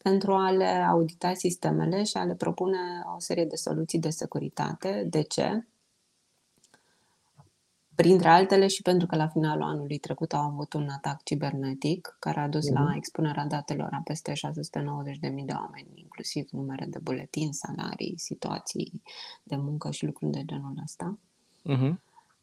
pentru 0.02 0.32
a 0.32 0.50
le 0.50 0.86
audita 0.88 1.34
sistemele 1.34 2.04
și 2.04 2.16
a 2.16 2.24
le 2.24 2.34
propune 2.34 2.78
o 3.16 3.20
serie 3.20 3.44
de 3.44 3.56
soluții 3.56 3.98
de 3.98 4.10
securitate. 4.10 5.06
De 5.10 5.22
ce? 5.22 5.66
Printre 7.94 8.28
altele 8.28 8.66
și 8.66 8.82
pentru 8.82 9.06
că 9.06 9.16
la 9.16 9.28
finalul 9.28 9.62
anului 9.62 9.98
trecut 9.98 10.32
au 10.32 10.40
avut 10.40 10.72
un 10.72 10.88
atac 10.88 11.22
cibernetic 11.22 12.16
care 12.18 12.40
a 12.40 12.48
dus 12.48 12.68
uh-huh. 12.68 12.72
la 12.72 12.80
mhm. 12.80 12.96
expunerea 12.96 13.46
datelor 13.46 13.88
a 13.92 14.00
peste 14.04 14.32
690.000 14.32 14.40
de 15.20 15.52
oameni, 15.52 15.88
inclusiv 15.94 16.48
numere 16.50 16.86
de 16.88 16.98
buletin, 17.02 17.52
salarii, 17.52 18.18
situații 18.18 19.02
de 19.42 19.56
muncă 19.56 19.90
și 19.90 20.04
lucruri 20.04 20.32
de 20.32 20.44
genul 20.44 20.74
ăsta. 20.82 21.18
Uh-huh. 21.72 21.92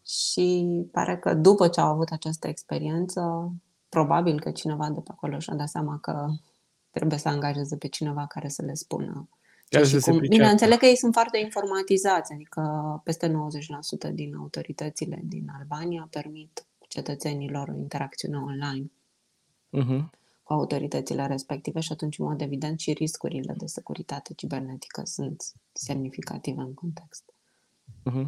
Și 0.06 0.68
pare 0.92 1.18
că 1.18 1.34
după 1.34 1.68
ce 1.68 1.80
au 1.80 1.92
avut 1.92 2.10
această 2.10 2.48
experiență, 2.48 3.52
probabil 3.90 4.40
că 4.40 4.52
cineva 4.52 4.90
de 4.90 5.00
pe 5.00 5.12
acolo 5.12 5.40
și-a 5.40 5.56
dat 5.56 5.70
seama 5.70 5.98
că 5.98 6.28
trebuie 7.00 7.20
să 7.20 7.30
angajeze 7.30 7.78
pe 7.78 7.88
cineva 7.88 8.26
care 8.28 8.48
să 8.48 8.62
le 8.62 8.74
spună. 8.74 9.30
Care 9.70 9.86
și 9.86 10.00
cum, 10.00 10.18
bine, 10.18 10.50
înțeleg 10.50 10.78
că 10.78 10.86
ei 10.86 10.96
sunt 10.96 11.14
foarte 11.14 11.38
informatizați, 11.38 12.34
adică 12.34 12.62
peste 13.04 13.32
90% 14.10 14.14
din 14.14 14.36
autoritățile 14.36 15.20
din 15.24 15.48
Albania 15.60 16.08
permit 16.10 16.66
cetățenilor 16.88 17.68
o 17.70 17.78
interacțiune 17.78 18.38
online 18.38 18.92
uh-huh. 19.78 20.10
cu 20.44 20.54
autoritățile 20.54 21.28
respective 21.28 21.80
și 21.80 21.92
atunci, 21.92 22.20
în 22.20 22.26
mod 22.26 22.42
evident, 22.42 22.80
și 22.80 22.94
riscurile 22.94 23.54
de 23.58 23.66
securitate 23.66 24.34
cibernetică 24.34 25.02
sunt 25.06 25.44
semnificative 25.72 26.62
în 26.62 26.74
context. 26.74 27.34
Uh-huh. 28.10 28.28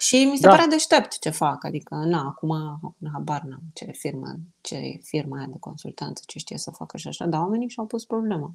Și 0.00 0.24
mi 0.30 0.36
se 0.36 0.46
da. 0.46 0.48
pare 0.48 0.66
deștept 0.68 1.18
ce 1.18 1.30
fac, 1.30 1.64
adică, 1.64 1.94
na, 1.94 2.20
acum, 2.26 2.80
habar 3.12 3.42
n-am 3.42 3.62
ce 3.72 3.84
firmă, 3.84 4.36
ce 4.60 5.00
firma 5.02 5.38
aia 5.38 5.46
de 5.46 5.58
consultanță, 5.58 6.22
ce 6.26 6.38
știe 6.38 6.58
să 6.58 6.70
facă 6.70 6.96
și 6.96 7.08
așa, 7.08 7.26
dar 7.26 7.40
oamenii 7.40 7.68
și-au 7.68 7.86
pus 7.86 8.04
problema. 8.04 8.54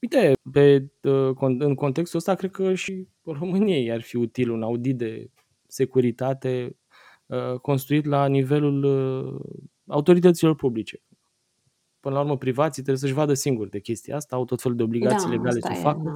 Uite, 0.00 0.32
pe, 0.52 0.90
uh, 1.02 1.36
în 1.58 1.74
contextul 1.74 2.18
ăsta, 2.18 2.34
cred 2.34 2.50
că 2.50 2.74
și 2.74 3.08
României 3.24 3.92
ar 3.92 4.02
fi 4.02 4.16
util 4.16 4.50
un 4.50 4.62
audit 4.62 4.96
de 4.96 5.30
securitate 5.66 6.76
uh, 7.26 7.58
construit 7.60 8.04
la 8.04 8.26
nivelul 8.26 8.84
uh, 8.84 9.40
autorităților 9.86 10.54
publice 10.54 11.02
până 12.04 12.14
la 12.14 12.20
urmă 12.20 12.36
privații 12.36 12.82
trebuie 12.82 13.02
să-și 13.02 13.12
vadă 13.12 13.34
singuri 13.34 13.70
de 13.70 13.80
chestia 13.80 14.16
asta, 14.16 14.36
au 14.36 14.44
tot 14.44 14.60
felul 14.62 14.76
de 14.76 14.82
obligații 14.82 15.28
da, 15.28 15.34
legale 15.34 15.60
să 15.60 15.68
o 15.70 15.74
facă. 15.74 16.02
Nu, 16.02 16.14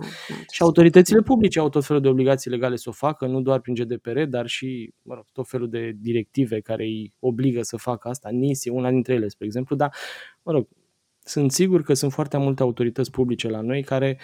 și 0.50 0.62
autoritățile 0.62 1.20
publice 1.20 1.58
au 1.58 1.68
tot 1.68 1.84
felul 1.84 2.02
de 2.02 2.08
obligații 2.08 2.50
legale 2.50 2.76
să 2.76 2.88
o 2.88 2.92
facă, 2.92 3.26
nu 3.26 3.40
doar 3.40 3.60
prin 3.60 3.74
GDPR, 3.74 4.20
dar 4.22 4.46
și 4.46 4.94
mă 5.02 5.14
rog, 5.14 5.24
tot 5.32 5.48
felul 5.48 5.68
de 5.68 5.92
directive 6.00 6.60
care 6.60 6.82
îi 6.82 7.14
obligă 7.18 7.62
să 7.62 7.76
facă 7.76 8.08
asta. 8.08 8.28
NIS 8.28 8.64
e 8.64 8.70
una 8.70 8.90
dintre 8.90 9.14
ele, 9.14 9.28
spre 9.28 9.46
exemplu, 9.46 9.76
dar, 9.76 9.94
mă 10.42 10.52
rog, 10.52 10.68
sunt 11.22 11.52
sigur 11.52 11.82
că 11.82 11.94
sunt 11.94 12.12
foarte 12.12 12.36
multe 12.36 12.62
autorități 12.62 13.10
publice 13.10 13.48
la 13.48 13.60
noi 13.60 13.82
care 13.82 14.18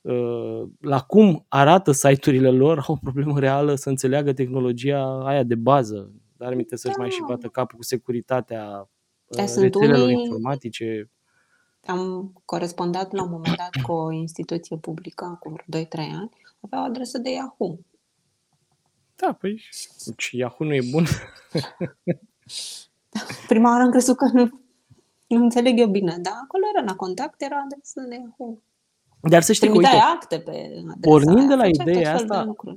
uh, 0.00 0.62
la 0.80 1.00
cum 1.00 1.44
arată 1.48 1.92
site-urile 1.92 2.50
lor 2.50 2.84
au 2.86 2.94
o 2.94 2.98
problemă 3.02 3.38
reală 3.38 3.74
să 3.74 3.88
înțeleagă 3.88 4.32
tehnologia 4.32 5.22
aia 5.24 5.42
de 5.42 5.54
bază, 5.54 6.12
dar 6.36 6.52
aminte 6.52 6.76
să-și 6.76 6.94
da. 6.94 7.02
mai 7.02 7.10
și 7.10 7.24
bată 7.26 7.48
capul 7.48 7.78
cu 7.78 7.84
securitatea 7.84 8.88
da, 9.28 9.42
rețelelor 9.42 10.08
unii... 10.08 10.22
informatice. 10.22 11.10
Am 11.86 12.32
corespondat 12.44 13.12
la 13.12 13.22
un 13.22 13.30
moment 13.30 13.56
dat 13.56 13.82
cu 13.82 13.92
o 13.92 14.12
instituție 14.12 14.76
publică, 14.76 15.24
acum 15.24 15.56
2-3 15.56 15.64
ani, 15.96 16.30
avea 16.60 16.80
o 16.80 16.84
adresă 16.84 17.18
de 17.18 17.30
Yahoo. 17.30 17.78
Da, 19.16 19.32
păi, 19.32 19.62
deci 20.06 20.30
Yahoo 20.32 20.66
nu 20.66 20.74
e 20.74 20.80
bun. 20.90 21.06
Prima 23.48 23.70
oară 23.70 23.82
am 23.82 23.90
crezut 23.90 24.16
că 24.16 24.30
nu, 24.32 24.60
nu 25.26 25.42
înțeleg 25.42 25.78
eu 25.78 25.88
bine, 25.88 26.18
dar 26.22 26.32
acolo 26.42 26.64
era 26.74 26.84
la 26.84 26.96
contact, 26.96 27.42
era 27.42 27.62
adresă 27.64 28.00
de 28.00 28.14
Yahoo. 28.14 28.58
Dar 29.20 29.42
să 29.42 29.52
știi 29.52 29.68
că, 29.68 29.76
uite, 29.76 29.96
acte 30.12 30.38
pe 30.38 30.50
adresa 30.50 30.96
pornind 31.00 31.38
aia, 31.38 31.46
de 31.46 31.54
la 31.54 31.66
ideea 31.66 32.14
asta, 32.14 32.54
Uh, 32.54 32.74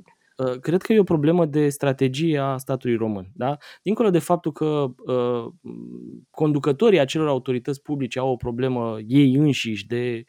cred 0.60 0.82
că 0.82 0.92
e 0.92 0.98
o 0.98 1.04
problemă 1.04 1.46
de 1.46 1.68
strategie 1.68 2.38
a 2.38 2.56
statului 2.56 2.96
român. 2.96 3.30
Da? 3.34 3.56
Dincolo 3.82 4.10
de 4.10 4.18
faptul 4.18 4.52
că 4.52 4.86
uh, 4.96 5.52
conducătorii 6.30 6.98
acelor 6.98 7.28
autorități 7.28 7.82
publice 7.82 8.18
au 8.18 8.30
o 8.30 8.36
problemă 8.36 8.98
ei 9.06 9.34
înșiși 9.34 9.86
de 9.86 10.24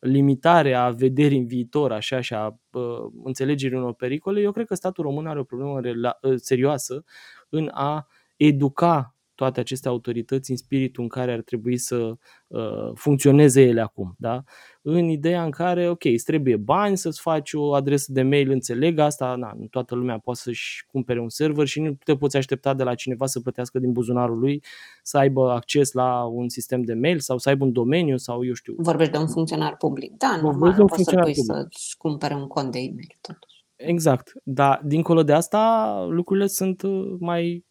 limitare 0.00 0.74
a 0.74 0.90
vederii 0.90 1.38
în 1.38 1.46
viitor 1.46 1.92
așa 1.92 2.20
și 2.20 2.34
a 2.34 2.60
uh, 2.70 2.82
înțelegerii 3.24 3.76
unor 3.76 3.94
pericole, 3.94 4.40
eu 4.40 4.52
cred 4.52 4.66
că 4.66 4.74
statul 4.74 5.04
român 5.04 5.26
are 5.26 5.38
o 5.38 5.44
problemă 5.44 5.80
rela- 5.80 6.18
uh, 6.22 6.34
serioasă 6.36 7.04
în 7.48 7.70
a 7.72 8.06
educa 8.36 9.13
toate 9.34 9.60
aceste 9.60 9.88
autorități 9.88 10.50
în 10.50 10.56
spiritul 10.56 11.02
în 11.02 11.08
care 11.08 11.32
ar 11.32 11.40
trebui 11.40 11.76
să 11.76 12.16
uh, 12.46 12.90
funcționeze 12.94 13.62
ele 13.62 13.80
acum. 13.80 14.14
Da? 14.18 14.42
În 14.82 15.08
ideea 15.08 15.44
în 15.44 15.50
care, 15.50 15.88
ok, 15.88 16.04
îți 16.04 16.24
trebuie 16.24 16.56
bani 16.56 16.96
să-ți 16.96 17.20
faci 17.20 17.52
o 17.52 17.74
adresă 17.74 18.12
de 18.12 18.22
mail, 18.22 18.50
înțeleg 18.50 18.98
asta, 18.98 19.34
na, 19.34 19.52
nu 19.58 19.66
toată 19.66 19.94
lumea 19.94 20.18
poate 20.18 20.40
să-și 20.40 20.86
cumpere 20.86 21.20
un 21.20 21.28
server 21.28 21.66
și 21.66 21.80
nu 21.80 21.96
te 22.04 22.16
poți 22.16 22.36
aștepta 22.36 22.74
de 22.74 22.82
la 22.82 22.94
cineva 22.94 23.26
să 23.26 23.40
plătească 23.40 23.78
din 23.78 23.92
buzunarul 23.92 24.38
lui, 24.38 24.62
să 25.02 25.18
aibă 25.18 25.50
acces 25.50 25.92
la 25.92 26.24
un 26.24 26.48
sistem 26.48 26.82
de 26.82 26.94
mail 26.94 27.18
sau 27.18 27.38
să 27.38 27.48
aibă 27.48 27.64
un 27.64 27.72
domeniu 27.72 28.16
sau 28.16 28.44
eu 28.44 28.52
știu. 28.52 28.74
Vorbești 28.78 29.12
de 29.12 29.18
un 29.18 29.28
funcționar 29.28 29.76
public. 29.76 30.16
Da, 30.16 30.38
normal, 30.42 30.74
nu 30.78 30.84
poți 30.84 31.04
să 31.04 31.16
pui 31.16 31.34
să-și 31.34 31.96
cumpere 31.96 32.34
un 32.34 32.46
cont 32.46 32.72
de 32.72 32.78
e-mail 32.78 33.16
totuși. 33.20 33.64
Exact, 33.76 34.32
dar 34.42 34.80
dincolo 34.84 35.22
de 35.22 35.32
asta 35.32 36.06
lucrurile 36.10 36.46
sunt 36.46 36.82
uh, 36.82 37.16
mai 37.18 37.64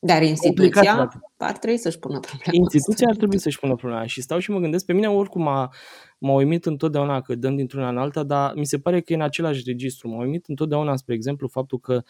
dar 0.00 0.22
instituția 0.22 1.12
ar 1.36 1.58
trebui 1.58 1.78
să-și 1.78 1.98
pună 1.98 2.20
problema. 2.20 2.50
Instituția 2.52 3.06
ar 3.10 3.16
trebui 3.16 3.38
să-și 3.38 3.58
pună 3.58 3.74
problema 3.74 4.06
și 4.06 4.22
stau 4.22 4.38
și 4.38 4.50
mă 4.50 4.58
gândesc, 4.58 4.84
pe 4.84 4.92
mine 4.92 5.08
oricum 5.08 5.42
m-a, 5.42 5.72
m-a 6.18 6.32
uimit 6.32 6.66
întotdeauna 6.66 7.20
că 7.20 7.34
dăm 7.34 7.56
dintr-una 7.56 7.88
în 7.88 7.98
alta, 7.98 8.22
dar 8.22 8.52
mi 8.54 8.66
se 8.66 8.78
pare 8.78 9.00
că 9.00 9.12
e 9.12 9.16
în 9.16 9.22
același 9.22 9.62
registru. 9.66 10.08
M-a 10.08 10.22
uimit 10.22 10.46
întotdeauna, 10.46 10.96
spre 10.96 11.14
exemplu, 11.14 11.48
faptul 11.48 11.78
că 11.78 12.02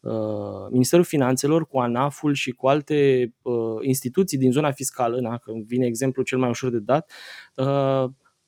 uh, 0.00 0.68
Ministerul 0.70 1.04
Finanțelor 1.04 1.66
cu 1.66 1.78
ANAF-ul 1.78 2.34
și 2.34 2.50
cu 2.50 2.68
alte 2.68 3.32
uh, 3.42 3.78
instituții 3.80 4.38
din 4.38 4.52
zona 4.52 4.70
fiscală, 4.70 5.20
na, 5.20 5.36
că 5.36 5.52
vine 5.66 5.86
exemplu 5.86 6.22
cel 6.22 6.38
mai 6.38 6.48
ușor 6.48 6.70
de 6.70 6.78
dat, 6.78 7.12
uh, 7.56 8.04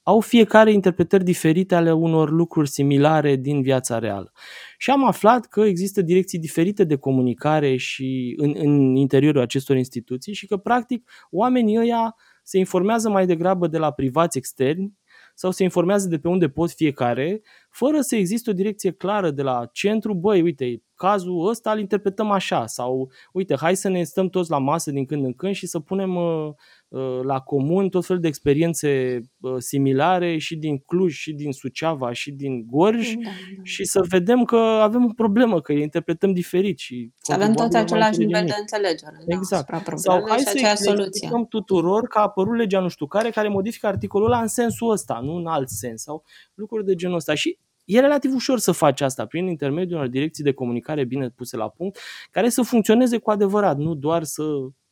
au 0.07 0.21
fiecare 0.21 0.73
interpretări 0.73 1.25
diferite 1.25 1.75
ale 1.75 1.93
unor 1.93 2.31
lucruri 2.31 2.69
similare 2.69 3.37
din 3.37 3.62
viața 3.62 3.99
reală. 3.99 4.33
Și 4.79 4.90
am 4.90 5.07
aflat 5.07 5.47
că 5.47 5.61
există 5.61 6.03
direcții 6.03 6.38
diferite 6.38 6.85
de 6.85 6.97
comunicare 6.97 7.77
și 7.77 8.35
în, 8.37 8.55
în 8.57 8.95
interiorul 8.95 9.40
acestor 9.40 9.77
instituții 9.77 10.35
și 10.35 10.47
că, 10.47 10.57
practic, 10.57 11.11
oamenii 11.31 11.79
ăia 11.79 12.14
se 12.43 12.59
informează 12.59 13.11
mai 13.11 13.27
degrabă 13.27 13.67
de 13.67 13.79
la 13.79 13.90
privați 13.90 14.38
externi 14.38 14.95
sau 15.35 15.51
se 15.51 15.62
informează 15.62 16.09
de 16.09 16.19
pe 16.19 16.29
unde 16.29 16.49
pot 16.49 16.71
fiecare, 16.71 17.43
fără 17.71 18.01
să 18.01 18.17
existe 18.17 18.51
o 18.51 18.53
direcție 18.53 18.93
clară 18.93 19.31
de 19.31 19.43
la 19.43 19.69
centru, 19.73 20.14
băi, 20.14 20.43
uite, 20.43 20.83
cazul 20.95 21.49
ăsta 21.49 21.71
îl 21.73 21.79
interpretăm 21.79 22.31
așa 22.31 22.67
sau 22.67 23.11
uite, 23.33 23.57
hai 23.57 23.77
să 23.77 23.88
ne 23.88 24.03
stăm 24.03 24.29
toți 24.29 24.51
la 24.51 24.59
masă 24.59 24.90
din 24.90 25.05
când 25.05 25.25
în 25.25 25.33
când 25.33 25.55
și 25.55 25.67
să 25.67 25.81
punem 25.81 26.17
uh, 26.17 26.47
uh, 26.47 26.55
la 27.22 27.40
comun 27.40 27.88
tot 27.88 28.07
felul 28.07 28.22
de 28.22 28.28
experiențe 28.28 29.20
uh, 29.40 29.54
similare 29.59 30.37
și 30.38 30.57
din 30.57 30.78
Cluj 30.78 31.14
și 31.14 31.33
din 31.33 31.52
Suceava 31.52 32.12
și 32.12 32.33
din 32.33 32.66
Gorj 32.66 33.12
da, 33.12 33.20
da. 33.22 33.62
și 33.62 33.85
să 33.85 34.00
vedem 34.09 34.44
că 34.44 34.57
avem 34.57 35.04
o 35.04 35.12
problemă, 35.16 35.61
că 35.61 35.72
îi 35.72 35.83
interpretăm 35.83 36.33
diferit 36.33 36.78
și 36.78 37.11
să 37.22 37.33
avem 37.33 37.52
toți 37.52 37.76
același 37.76 38.18
nivel 38.18 38.44
de 38.46 38.54
înțelegere. 38.61 39.16
Da, 39.26 39.35
exact. 39.35 39.70
Da, 39.70 39.96
sau 39.96 40.24
hai 40.28 40.38
să 40.76 41.04
explicăm 41.07 41.46
tuturor 41.46 42.07
că 42.07 42.18
a 42.18 42.22
apărut 42.22 42.57
legea 42.57 42.80
nu 42.80 42.88
știu 42.88 43.07
care 43.07 43.30
care 43.30 43.48
modifică 43.48 43.87
articolul 43.87 44.26
ăla 44.26 44.40
în 44.40 44.48
sensul 44.48 44.90
ăsta, 44.90 45.20
nu 45.22 45.35
în 45.35 45.46
alt 45.46 45.68
sens 45.68 46.02
sau 46.02 46.24
lucruri 46.54 46.85
de 46.85 46.94
genul 46.94 47.16
ăsta 47.16 47.35
și 47.35 47.59
e 47.85 48.00
relativ 48.00 48.35
ușor 48.35 48.59
să 48.59 48.72
faci 48.72 49.00
asta 49.00 49.26
prin 49.26 49.46
intermediul 49.46 49.98
unor 49.98 50.09
direcții 50.09 50.44
de 50.44 50.52
comunicare 50.52 51.04
bine 51.04 51.28
puse 51.28 51.57
la 51.57 51.68
punct, 51.68 51.98
care 52.30 52.48
să 52.48 52.62
funcționeze 52.62 53.18
cu 53.18 53.30
adevărat, 53.30 53.76
nu 53.76 53.94
doar 53.94 54.22
să, 54.22 54.42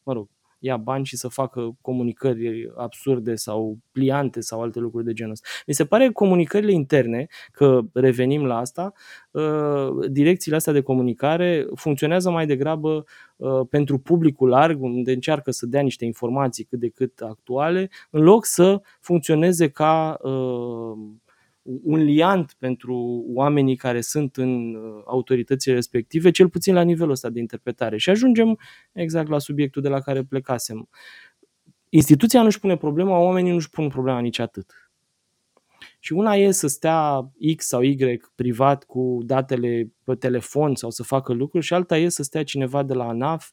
mă 0.03 0.13
rog, 0.13 0.29
ia 0.63 0.77
bani 0.77 1.05
și 1.05 1.17
să 1.17 1.29
facă 1.29 1.77
comunicări 1.81 2.73
absurde 2.77 3.35
sau 3.35 3.79
pliante 3.93 4.41
sau 4.41 4.63
alte 4.63 4.79
lucruri 4.79 5.05
de 5.05 5.13
genul 5.13 5.33
ăsta. 5.33 5.49
Mi 5.67 5.75
se 5.75 5.85
pare 5.85 6.07
că 6.07 6.13
comunicările 6.13 6.73
interne, 6.73 7.27
că 7.53 7.81
revenim 7.93 8.45
la 8.45 8.57
asta, 8.57 8.93
uh, 9.31 10.09
direcțiile 10.11 10.57
astea 10.57 10.73
de 10.73 10.81
comunicare 10.81 11.67
funcționează 11.75 12.31
mai 12.31 12.47
degrabă 12.47 13.05
uh, 13.37 13.61
pentru 13.71 13.99
publicul 13.99 14.49
larg, 14.49 14.83
unde 14.83 15.13
încearcă 15.13 15.51
să 15.51 15.67
dea 15.67 15.81
niște 15.81 16.05
informații 16.05 16.65
cât 16.65 16.79
de 16.79 16.89
cât 16.89 17.21
actuale, 17.21 17.91
în 18.11 18.23
loc 18.23 18.45
să 18.45 18.81
funcționeze 19.01 19.69
ca 19.69 20.19
uh, 20.23 20.99
un 21.63 22.03
liant 22.03 22.55
pentru 22.59 23.25
oamenii 23.29 23.77
care 23.77 24.01
sunt 24.01 24.37
în 24.37 24.75
uh, 24.75 25.03
autoritățile 25.07 25.75
respective, 25.75 26.31
cel 26.31 26.49
puțin 26.49 26.75
la 26.75 26.83
nivelul 26.83 27.13
ăsta 27.13 27.31
de 27.31 27.41
interpretare. 27.41 27.97
Și 27.97 28.11
ajungem 28.11 28.59
exact 28.93 29.29
la 29.29 29.39
subiectul 29.39 29.83
de 29.83 29.89
la 29.89 30.01
care 30.01 30.23
plecasem. 30.23 30.89
Instituția 31.89 32.43
nu-și 32.43 32.61
pune 32.61 32.77
problema, 32.77 33.19
oamenii 33.19 33.53
nu-și 33.53 33.71
pun 33.71 33.89
problema 33.89 34.21
nici 34.21 34.39
atât. 34.39 34.93
Și 35.99 36.13
una 36.13 36.35
e 36.35 36.51
să 36.51 36.67
stea 36.67 37.31
X 37.57 37.67
sau 37.67 37.83
Y 37.83 38.21
privat 38.35 38.85
cu 38.85 39.19
datele 39.25 39.93
pe 40.05 40.15
telefon 40.15 40.75
sau 40.75 40.91
să 40.91 41.03
facă 41.03 41.33
lucruri 41.33 41.65
și 41.65 41.75
alta 41.75 41.99
e 41.99 42.09
să 42.09 42.23
stea 42.23 42.45
cineva 42.45 42.83
de 42.83 42.93
la 42.93 43.09
ANAF 43.09 43.51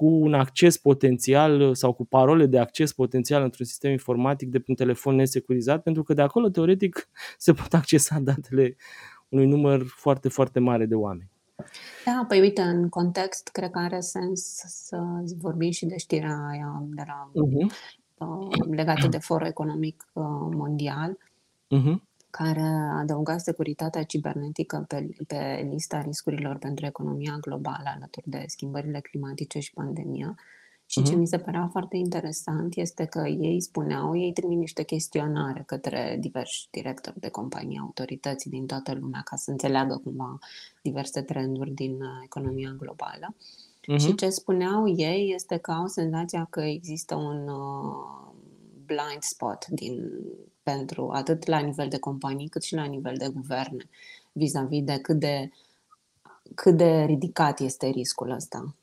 cu 0.00 0.06
un 0.06 0.34
acces 0.34 0.76
potențial 0.76 1.60
uh, 1.60 1.70
sau 1.72 1.92
cu 1.92 2.04
parole 2.04 2.46
de 2.46 2.58
acces 2.58 2.92
potențial 2.92 3.42
într-un 3.42 3.66
sistem 3.66 3.90
informatic 3.90 4.50
de 4.50 4.58
pe 4.58 4.64
un 4.68 4.74
telefon 4.74 5.14
nesecurizat, 5.14 5.82
pentru 5.82 6.02
că 6.02 6.14
de 6.14 6.22
acolo, 6.22 6.48
teoretic, 6.48 7.08
se 7.38 7.52
pot 7.52 7.74
accesa 7.74 8.18
datele 8.18 8.76
unui 9.28 9.46
număr 9.46 9.82
foarte, 9.86 10.28
foarte 10.28 10.60
mare 10.60 10.86
de 10.86 10.94
oameni. 10.94 11.30
Da, 12.04 12.24
păi 12.28 12.40
uite, 12.40 12.62
în 12.62 12.88
context, 12.88 13.48
cred 13.48 13.70
că 13.70 13.78
are 13.78 14.00
sens 14.00 14.62
să 14.66 14.98
vorbim 15.38 15.70
și 15.70 15.86
de 15.86 15.96
știrea 15.96 16.46
aia 16.50 16.82
de 16.86 17.02
la, 17.06 17.30
uh-huh. 17.30 17.66
uh, 18.18 18.66
legată 18.70 19.08
de 19.08 19.18
forul 19.18 19.46
economic 19.46 20.08
uh, 20.12 20.24
mondial. 20.50 21.18
Uh-huh 21.76 22.09
care 22.30 22.90
adăuga 23.00 23.36
securitatea 23.36 24.02
cibernetică 24.02 24.84
pe, 24.88 25.08
pe 25.26 25.68
lista 25.70 26.00
riscurilor 26.00 26.58
pentru 26.58 26.86
economia 26.86 27.38
globală 27.40 27.92
alături 27.94 28.28
de 28.28 28.44
schimbările 28.46 29.00
climatice 29.00 29.58
și 29.58 29.72
pandemia. 29.72 30.34
Și 30.86 31.00
uh-huh. 31.00 31.04
ce 31.04 31.10
mhm. 31.10 31.20
mi 31.20 31.26
se 31.26 31.38
părea 31.38 31.68
foarte 31.70 31.96
interesant 31.96 32.76
este 32.76 33.04
că 33.04 33.28
ei 33.28 33.60
spuneau, 33.60 34.16
ei 34.16 34.32
trimit 34.32 34.58
niște 34.58 34.82
chestionare 34.82 35.62
către 35.66 36.16
diversi 36.20 36.68
directori 36.70 37.20
de 37.20 37.28
companii, 37.28 37.78
autorități 37.78 38.48
din 38.48 38.66
toată 38.66 38.94
lumea 39.00 39.20
ca 39.24 39.36
să 39.36 39.50
înțeleagă 39.50 40.00
cumva 40.04 40.38
diverse 40.82 41.22
trenduri 41.22 41.70
din 41.70 41.92
uh, 41.92 42.08
economia 42.24 42.74
globală. 42.78 43.34
Uh-huh. 43.36 43.98
Și 43.98 44.14
ce 44.14 44.28
spuneau 44.28 44.88
ei 44.88 45.32
este 45.34 45.56
că 45.56 45.70
au 45.70 45.86
senzația 45.86 46.46
că 46.50 46.60
există 46.60 47.14
un 47.14 47.48
uh, 47.48 48.32
blind 48.84 49.22
spot 49.22 49.66
din 49.66 50.12
pentru 50.76 51.10
atât 51.12 51.46
la 51.46 51.58
nivel 51.58 51.88
de 51.88 51.98
companii 51.98 52.48
cât 52.48 52.62
și 52.62 52.74
la 52.74 52.84
nivel 52.84 53.14
de 53.18 53.28
guverne 53.34 53.88
vis-a-vis 54.32 54.82
de 54.82 54.98
cât 55.02 55.18
de, 55.18 55.50
cât 56.54 56.76
de 56.76 57.04
ridicat 57.04 57.60
este 57.60 57.86
riscul 57.86 58.30
ăsta. 58.30 58.74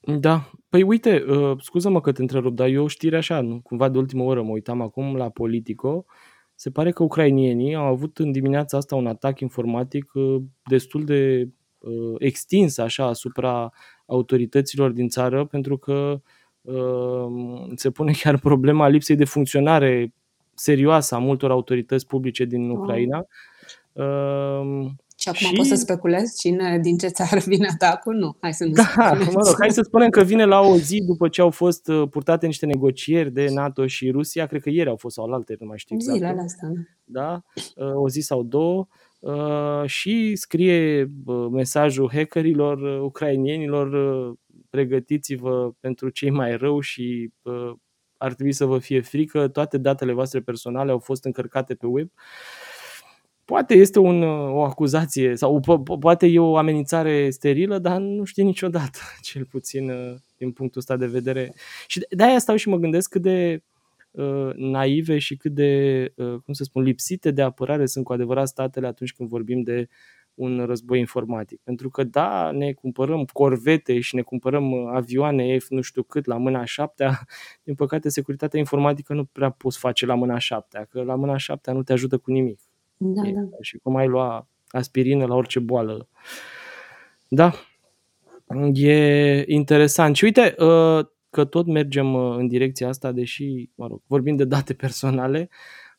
Da. 0.00 0.50
Păi 0.68 0.82
uite, 0.82 1.24
uh, 1.28 1.56
scuză-mă 1.60 2.00
că 2.00 2.12
te 2.12 2.20
întrerup, 2.20 2.54
dar 2.54 2.68
eu 2.68 2.86
știri 2.86 3.16
așa, 3.16 3.40
nu? 3.40 3.60
cumva 3.60 3.88
de 3.88 3.98
ultimă 3.98 4.22
oră 4.22 4.42
mă 4.42 4.50
uitam 4.50 4.80
acum 4.80 5.16
la 5.16 5.28
Politico, 5.28 6.04
se 6.54 6.70
pare 6.70 6.90
că 6.90 7.02
ucrainienii 7.02 7.74
au 7.74 7.84
avut 7.84 8.18
în 8.18 8.32
dimineața 8.32 8.76
asta 8.76 8.94
un 8.94 9.06
atac 9.06 9.40
informatic 9.40 10.10
uh, 10.14 10.42
destul 10.64 11.04
de 11.04 11.48
uh, 11.78 12.14
extins 12.18 12.78
așa 12.78 13.04
asupra 13.04 13.72
autorităților 14.06 14.90
din 14.90 15.08
țară 15.08 15.44
pentru 15.44 15.78
că 15.78 16.20
uh, 16.60 17.72
se 17.74 17.90
pune 17.90 18.12
chiar 18.12 18.38
problema 18.38 18.88
lipsei 18.88 19.16
de 19.16 19.24
funcționare 19.24 20.14
serioasă 20.58 21.14
a 21.14 21.18
multor 21.18 21.50
autorități 21.50 22.06
publice 22.06 22.44
din 22.44 22.70
Ucraina. 22.70 23.18
Oh. 23.18 24.04
Uh, 24.04 24.90
și 25.20 25.28
acum 25.28 25.46
și... 25.46 25.52
poți 25.54 25.68
să 25.68 25.74
speculezi 25.74 26.40
cine, 26.40 26.78
din 26.82 26.98
ce 26.98 27.08
țară 27.08 27.40
vine 27.46 27.68
atacul? 27.72 28.14
Nu, 28.14 28.36
hai 28.40 28.54
să 28.54 28.64
nu 28.64 28.72
Da, 28.72 29.12
mă 29.12 29.42
rog, 29.46 29.54
hai 29.58 29.70
să 29.70 29.82
spunem 29.82 30.10
că 30.10 30.22
vine 30.22 30.44
la 30.44 30.60
o 30.60 30.76
zi 30.76 31.02
după 31.06 31.28
ce 31.28 31.40
au 31.40 31.50
fost 31.50 31.88
uh, 31.88 32.08
purtate 32.10 32.46
niște 32.46 32.66
negocieri 32.66 33.32
de 33.32 33.48
NATO 33.50 33.86
și 33.86 34.10
Rusia, 34.10 34.46
cred 34.46 34.62
că 34.62 34.70
ieri 34.70 34.88
au 34.88 34.96
fost 34.96 35.14
sau 35.14 35.32
alte, 35.32 35.56
nu 35.60 35.66
mai 35.66 35.78
știu 35.78 35.96
exact. 35.96 36.18
Zilele 36.18 36.40
astea, 36.40 36.68
da. 37.04 37.42
da, 37.74 37.84
uh, 37.84 37.94
o 37.94 38.08
zi 38.08 38.20
sau 38.20 38.42
două. 38.42 38.86
Uh, 39.18 39.84
și 39.86 40.36
scrie 40.36 41.10
mesajul 41.50 42.10
hackerilor 42.12 43.00
ucrainienilor 43.00 43.90
pregătiți-vă 44.70 45.72
pentru 45.80 46.08
cei 46.08 46.30
mai 46.30 46.56
rău 46.56 46.80
și 46.80 47.32
ar 48.18 48.34
trebui 48.34 48.52
să 48.52 48.64
vă 48.64 48.78
fie 48.78 49.00
frică, 49.00 49.48
toate 49.48 49.78
datele 49.78 50.12
voastre 50.12 50.40
personale 50.40 50.90
au 50.90 50.98
fost 50.98 51.24
încărcate 51.24 51.74
pe 51.74 51.86
web. 51.86 52.08
Poate 53.44 53.74
este 53.74 53.98
un, 53.98 54.22
o 54.22 54.62
acuzație 54.62 55.36
sau 55.36 55.60
po- 55.60 55.98
poate 56.00 56.26
e 56.26 56.38
o 56.38 56.56
amenințare 56.56 57.30
sterilă, 57.30 57.78
dar 57.78 58.00
nu 58.00 58.24
știi 58.24 58.44
niciodată, 58.44 58.98
cel 59.20 59.44
puțin 59.44 59.90
uh, 59.90 60.14
din 60.36 60.52
punctul 60.52 60.80
ăsta 60.80 60.96
de 60.96 61.06
vedere. 61.06 61.54
Și 61.86 62.06
de 62.10 62.22
aia 62.22 62.38
stau 62.38 62.56
și 62.56 62.68
mă 62.68 62.76
gândesc 62.76 63.10
cât 63.10 63.22
de 63.22 63.62
uh, 64.10 64.50
naive 64.54 65.18
și 65.18 65.36
cât 65.36 65.52
de, 65.52 66.12
uh, 66.16 66.34
cum 66.44 66.52
să 66.52 66.64
spun, 66.64 66.82
lipsite 66.82 67.30
de 67.30 67.42
apărare 67.42 67.86
sunt 67.86 68.04
cu 68.04 68.12
adevărat 68.12 68.48
statele 68.48 68.86
atunci 68.86 69.12
când 69.12 69.28
vorbim 69.28 69.62
de 69.62 69.88
un 70.38 70.64
război 70.66 70.98
informatic. 70.98 71.60
Pentru 71.64 71.90
că 71.90 72.04
da, 72.04 72.50
ne 72.50 72.72
cumpărăm 72.72 73.24
corvete 73.24 74.00
și 74.00 74.14
ne 74.14 74.22
cumpărăm 74.22 74.72
uh, 74.72 74.90
avioane 74.92 75.58
F 75.58 75.68
nu 75.68 75.80
știu 75.80 76.02
cât 76.02 76.26
la 76.26 76.36
mâna 76.36 76.64
șaptea, 76.64 77.26
din 77.64 77.74
păcate 77.74 78.08
securitatea 78.08 78.58
informatică 78.58 79.14
nu 79.14 79.24
prea 79.24 79.50
poți 79.50 79.78
face 79.78 80.06
la 80.06 80.14
mâna 80.14 80.38
șaptea, 80.38 80.84
că 80.84 81.02
la 81.02 81.14
mâna 81.14 81.36
șaptea 81.36 81.72
nu 81.72 81.82
te 81.82 81.92
ajută 81.92 82.18
cu 82.18 82.30
nimic. 82.30 82.60
Da, 82.96 83.28
e, 83.28 83.32
da. 83.32 83.56
Și 83.60 83.78
cum 83.78 83.96
ai 83.96 84.06
lua 84.06 84.48
aspirină 84.68 85.26
la 85.26 85.34
orice 85.34 85.58
boală. 85.58 86.08
Da, 87.28 87.52
e 88.72 89.44
interesant. 89.46 90.16
Și 90.16 90.24
uite, 90.24 90.54
uh, 90.58 91.06
că 91.30 91.44
tot 91.44 91.66
mergem 91.66 92.14
uh, 92.14 92.36
în 92.36 92.48
direcția 92.48 92.88
asta, 92.88 93.12
deși, 93.12 93.70
mă 93.74 93.86
rog, 93.86 94.02
vorbim 94.06 94.36
de 94.36 94.44
date 94.44 94.74
personale, 94.84 95.48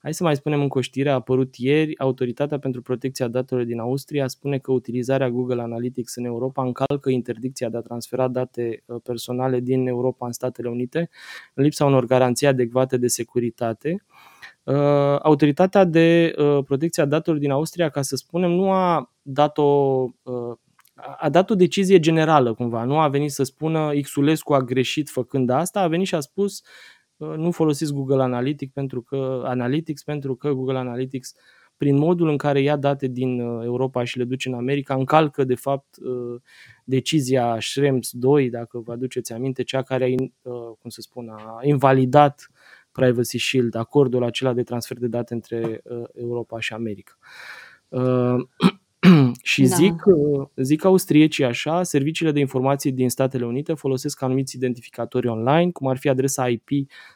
Hai 0.02 0.14
să 0.14 0.24
mai 0.24 0.36
spunem 0.36 0.62
încă 0.62 0.78
o 0.78 0.82
știre, 0.82 1.10
a 1.10 1.14
apărut 1.14 1.56
ieri, 1.56 1.98
Autoritatea 1.98 2.60
pentru 2.60 2.82
Protecția 2.82 3.28
Datelor 3.28 3.64
din 3.64 3.80
Austria 3.80 4.28
spune 4.28 4.58
că 4.58 4.72
utilizarea 4.72 5.30
Google 5.30 5.62
Analytics 5.62 6.16
în 6.16 6.26
Europa 6.26 6.64
încalcă 6.64 7.10
interdicția 7.10 7.70
de 7.70 7.78
a 7.78 7.82
transfera 7.82 8.28
date 8.28 8.84
uh, 8.86 8.98
personale 9.04 9.60
din 9.60 9.88
Europa 9.88 10.26
în 10.26 10.32
Statele 10.32 10.70
Unite, 10.70 11.10
în 11.54 11.64
lipsa 11.64 11.86
unor 11.86 12.06
garanții 12.06 12.48
adecvate 12.48 12.98
de 12.98 13.08
securitate. 13.08 14.06
Uh, 14.64 14.76
Autoritatea 15.22 15.84
de 15.84 16.34
uh, 16.38 16.64
Protecție 16.66 17.04
a 17.04 17.06
Datelor 17.06 17.40
din 17.40 17.52
Austria, 17.52 17.90
ca 17.90 18.02
să 18.02 18.16
spunem, 18.16 18.52
nu 18.52 18.72
a 18.72 19.14
dat 19.22 19.58
o 19.58 20.06
a 21.18 21.30
dat 21.30 21.50
o 21.50 21.56
decizie 21.56 22.00
generală 22.00 22.54
cumva, 22.54 22.84
nu 22.84 23.00
a 23.00 23.08
venit 23.08 23.32
să 23.32 23.44
spună 23.44 23.92
Xulescu 24.02 24.54
a 24.54 24.62
greșit 24.62 25.10
făcând 25.10 25.50
asta, 25.50 25.80
a 25.82 25.88
venit 25.88 26.08
și 26.08 26.16
a 26.16 26.20
spus 26.20 26.62
nu 27.20 27.52
folosiți 27.52 27.94
Google 27.94 28.22
Analytics 28.24 28.74
pentru 28.74 29.02
că, 29.02 29.42
Analytics 29.46 30.04
pentru 30.04 30.36
că 30.36 30.52
Google 30.52 30.78
Analytics 30.78 31.34
prin 31.80 31.98
modul 31.98 32.30
în 32.30 32.38
care 32.38 32.62
ia 32.62 32.76
date 32.76 33.08
din 33.08 33.42
uh, 33.42 33.64
Europa 33.64 34.04
și 34.04 34.18
le 34.18 34.24
duce 34.24 34.50
în 34.50 34.56
America, 34.56 34.94
încalcă 34.94 35.44
de 35.44 35.56
fapt 35.56 35.96
uh, 36.02 36.42
decizia 36.84 37.58
Schrems 37.60 38.10
2, 38.12 38.50
dacă 38.50 38.80
vă 38.80 38.92
aduceți 38.92 39.34
aminte, 39.34 39.64
cea 39.64 39.82
care 39.82 40.04
a, 40.04 40.08
uh, 40.50 40.76
cum 40.80 40.90
să 40.90 41.02
spun, 41.02 41.30
a 41.30 41.60
invalidat 41.62 42.52
Privacy 42.92 43.38
Shield, 43.38 43.76
acordul 43.76 44.24
acela 44.24 44.54
de 44.54 44.64
transfer 44.64 44.98
de 44.98 45.08
date 45.08 45.34
între 45.34 45.82
Europa 46.14 46.60
și 46.60 46.74
America. 46.74 47.18
și 49.42 49.62
da. 49.62 49.76
zic, 49.76 50.04
zic 50.56 50.84
austriecii 50.84 51.44
așa, 51.44 51.84
serviciile 51.84 52.32
de 52.32 52.40
informații 52.40 52.92
din 52.92 53.10
Statele 53.10 53.46
Unite 53.46 53.74
folosesc 53.74 54.22
anumiți 54.22 54.56
identificatori 54.56 55.28
online, 55.28 55.72
cum 55.72 55.88
ar 55.88 55.98
fi 55.98 56.10
adresa 56.10 56.50
IP 56.50 56.70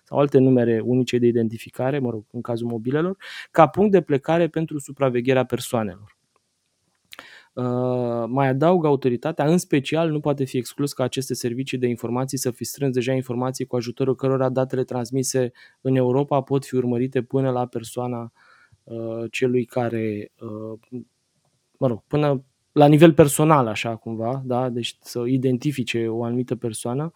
sau 0.03 0.17
alte 0.17 0.37
numere 0.37 0.79
unice 0.79 1.17
de 1.17 1.27
identificare, 1.27 1.99
mă 1.99 2.09
rog, 2.09 2.25
în 2.31 2.41
cazul 2.41 2.67
mobilelor, 2.67 3.17
ca 3.51 3.67
punct 3.67 3.91
de 3.91 4.01
plecare 4.01 4.47
pentru 4.47 4.79
supravegherea 4.79 5.45
persoanelor. 5.45 6.17
Uh, 7.53 8.23
mai 8.27 8.47
adaugă 8.47 8.87
autoritatea, 8.87 9.45
în 9.45 9.57
special 9.57 10.09
nu 10.09 10.19
poate 10.19 10.43
fi 10.43 10.57
exclus 10.57 10.93
ca 10.93 11.03
aceste 11.03 11.33
servicii 11.33 11.77
de 11.77 11.87
informații 11.87 12.37
să 12.37 12.51
fi 12.51 12.63
strâns 12.63 12.93
deja 12.93 13.13
informații 13.13 13.65
cu 13.65 13.75
ajutorul 13.75 14.15
cărora 14.15 14.49
datele 14.49 14.83
transmise 14.83 15.51
în 15.81 15.95
Europa 15.95 16.41
pot 16.41 16.65
fi 16.65 16.75
urmărite 16.75 17.21
până 17.21 17.51
la 17.51 17.65
persoana 17.65 18.31
uh, 18.83 19.23
celui 19.31 19.65
care 19.65 20.31
uh, 20.39 20.99
mă 21.83 21.89
rog, 21.89 22.03
până 22.07 22.45
la 22.73 22.87
nivel 22.87 23.13
personal, 23.13 23.67
așa 23.67 23.95
cumva, 23.95 24.41
da? 24.45 24.69
deci 24.69 24.97
să 25.01 25.23
identifice 25.25 26.07
o 26.07 26.23
anumită 26.23 26.55
persoană. 26.55 27.11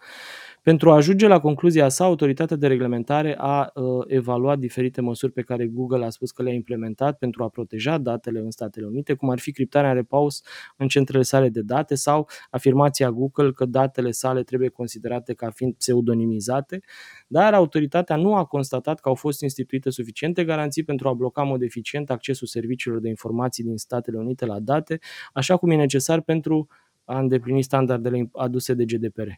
Pentru 0.62 0.90
a 0.90 0.94
ajunge 0.94 1.26
la 1.26 1.40
concluzia 1.40 1.88
sa, 1.88 2.04
autoritatea 2.04 2.56
de 2.56 2.66
reglementare 2.66 3.34
a 3.38 3.70
uh, 3.74 4.04
evaluat 4.06 4.58
diferite 4.58 5.00
măsuri 5.00 5.32
pe 5.32 5.42
care 5.42 5.66
Google 5.66 6.04
a 6.04 6.10
spus 6.10 6.30
că 6.30 6.42
le-a 6.42 6.52
implementat 6.52 7.18
pentru 7.18 7.42
a 7.42 7.48
proteja 7.48 7.98
datele 7.98 8.38
în 8.38 8.50
Statele 8.50 8.86
Unite, 8.86 9.14
cum 9.14 9.30
ar 9.30 9.38
fi 9.38 9.52
criptarea 9.52 9.92
repaus 9.92 10.42
în 10.76 10.88
centrele 10.88 11.22
sale 11.22 11.48
de 11.48 11.62
date 11.62 11.94
sau 11.94 12.28
afirmația 12.50 13.10
Google 13.10 13.52
că 13.52 13.64
datele 13.64 14.10
sale 14.10 14.42
trebuie 14.42 14.68
considerate 14.68 15.34
ca 15.34 15.50
fiind 15.50 15.74
pseudonimizate, 15.74 16.80
dar 17.26 17.54
autoritatea 17.54 18.16
nu 18.16 18.34
a 18.34 18.44
constatat 18.44 19.00
că 19.00 19.08
au 19.08 19.14
fost 19.14 19.42
instituite 19.42 19.90
suficiente 19.90 20.44
garanții 20.44 20.84
pentru 20.84 21.08
a 21.08 21.12
bloca 21.12 21.42
în 21.42 21.48
mod 21.48 21.62
eficient 21.62 22.10
accesul 22.10 22.46
serviciilor 22.46 23.00
de 23.00 23.08
informații 23.08 23.64
din 23.64 23.76
Statele 23.76 24.18
Unite 24.18 24.46
la 24.46 24.60
date, 24.60 24.98
așa 25.32 25.47
cum 25.56 25.70
e 25.70 25.76
necesar 25.76 26.20
pentru 26.20 26.68
a 27.04 27.18
îndeplini 27.18 27.62
standardele 27.62 28.30
aduse 28.32 28.74
de 28.74 28.84
GDPR. 28.84 29.28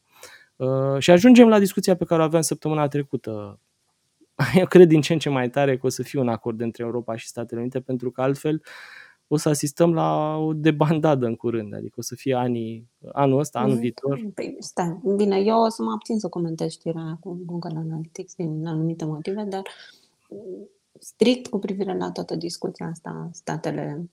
Uh, 0.56 0.98
și 0.98 1.10
ajungem 1.10 1.48
la 1.48 1.58
discuția 1.58 1.96
pe 1.96 2.04
care 2.04 2.20
o 2.20 2.24
aveam 2.24 2.42
săptămâna 2.42 2.88
trecută. 2.88 3.60
Eu 4.54 4.66
cred 4.66 4.88
din 4.88 5.00
ce 5.00 5.12
în 5.12 5.18
ce 5.18 5.28
mai 5.28 5.50
tare 5.50 5.76
că 5.76 5.86
o 5.86 5.88
să 5.88 6.02
fie 6.02 6.20
un 6.20 6.28
acord 6.28 6.60
între 6.60 6.84
Europa 6.84 7.16
și 7.16 7.26
Statele 7.26 7.60
Unite, 7.60 7.80
pentru 7.80 8.10
că 8.10 8.22
altfel 8.22 8.62
o 9.32 9.36
să 9.36 9.48
asistăm 9.48 9.94
la 9.94 10.36
o 10.36 10.52
debandadă 10.52 11.26
în 11.26 11.36
curând, 11.36 11.74
adică 11.74 11.94
o 11.98 12.02
să 12.02 12.14
fie 12.14 12.34
anii, 12.34 12.88
anul 13.12 13.38
ăsta, 13.38 13.58
anul 13.58 13.74
mm. 13.74 13.80
viitor. 13.80 14.20
Păi, 14.34 14.56
stai, 14.58 15.00
bine, 15.16 15.38
eu 15.38 15.58
o 15.58 15.68
să 15.68 15.82
mă 15.82 15.90
abțin 15.92 16.18
să 16.18 16.28
comentez 16.28 16.70
știrea 16.70 17.16
cu 17.20 17.40
Google 17.44 17.78
Analytics 17.78 18.34
din 18.34 18.66
anumite 18.66 19.04
motive, 19.04 19.42
dar 19.42 19.62
strict 20.98 21.46
cu 21.46 21.58
privire 21.58 21.96
la 21.96 22.10
toată 22.10 22.36
discuția 22.36 22.86
asta, 22.86 23.28
statele 23.32 24.10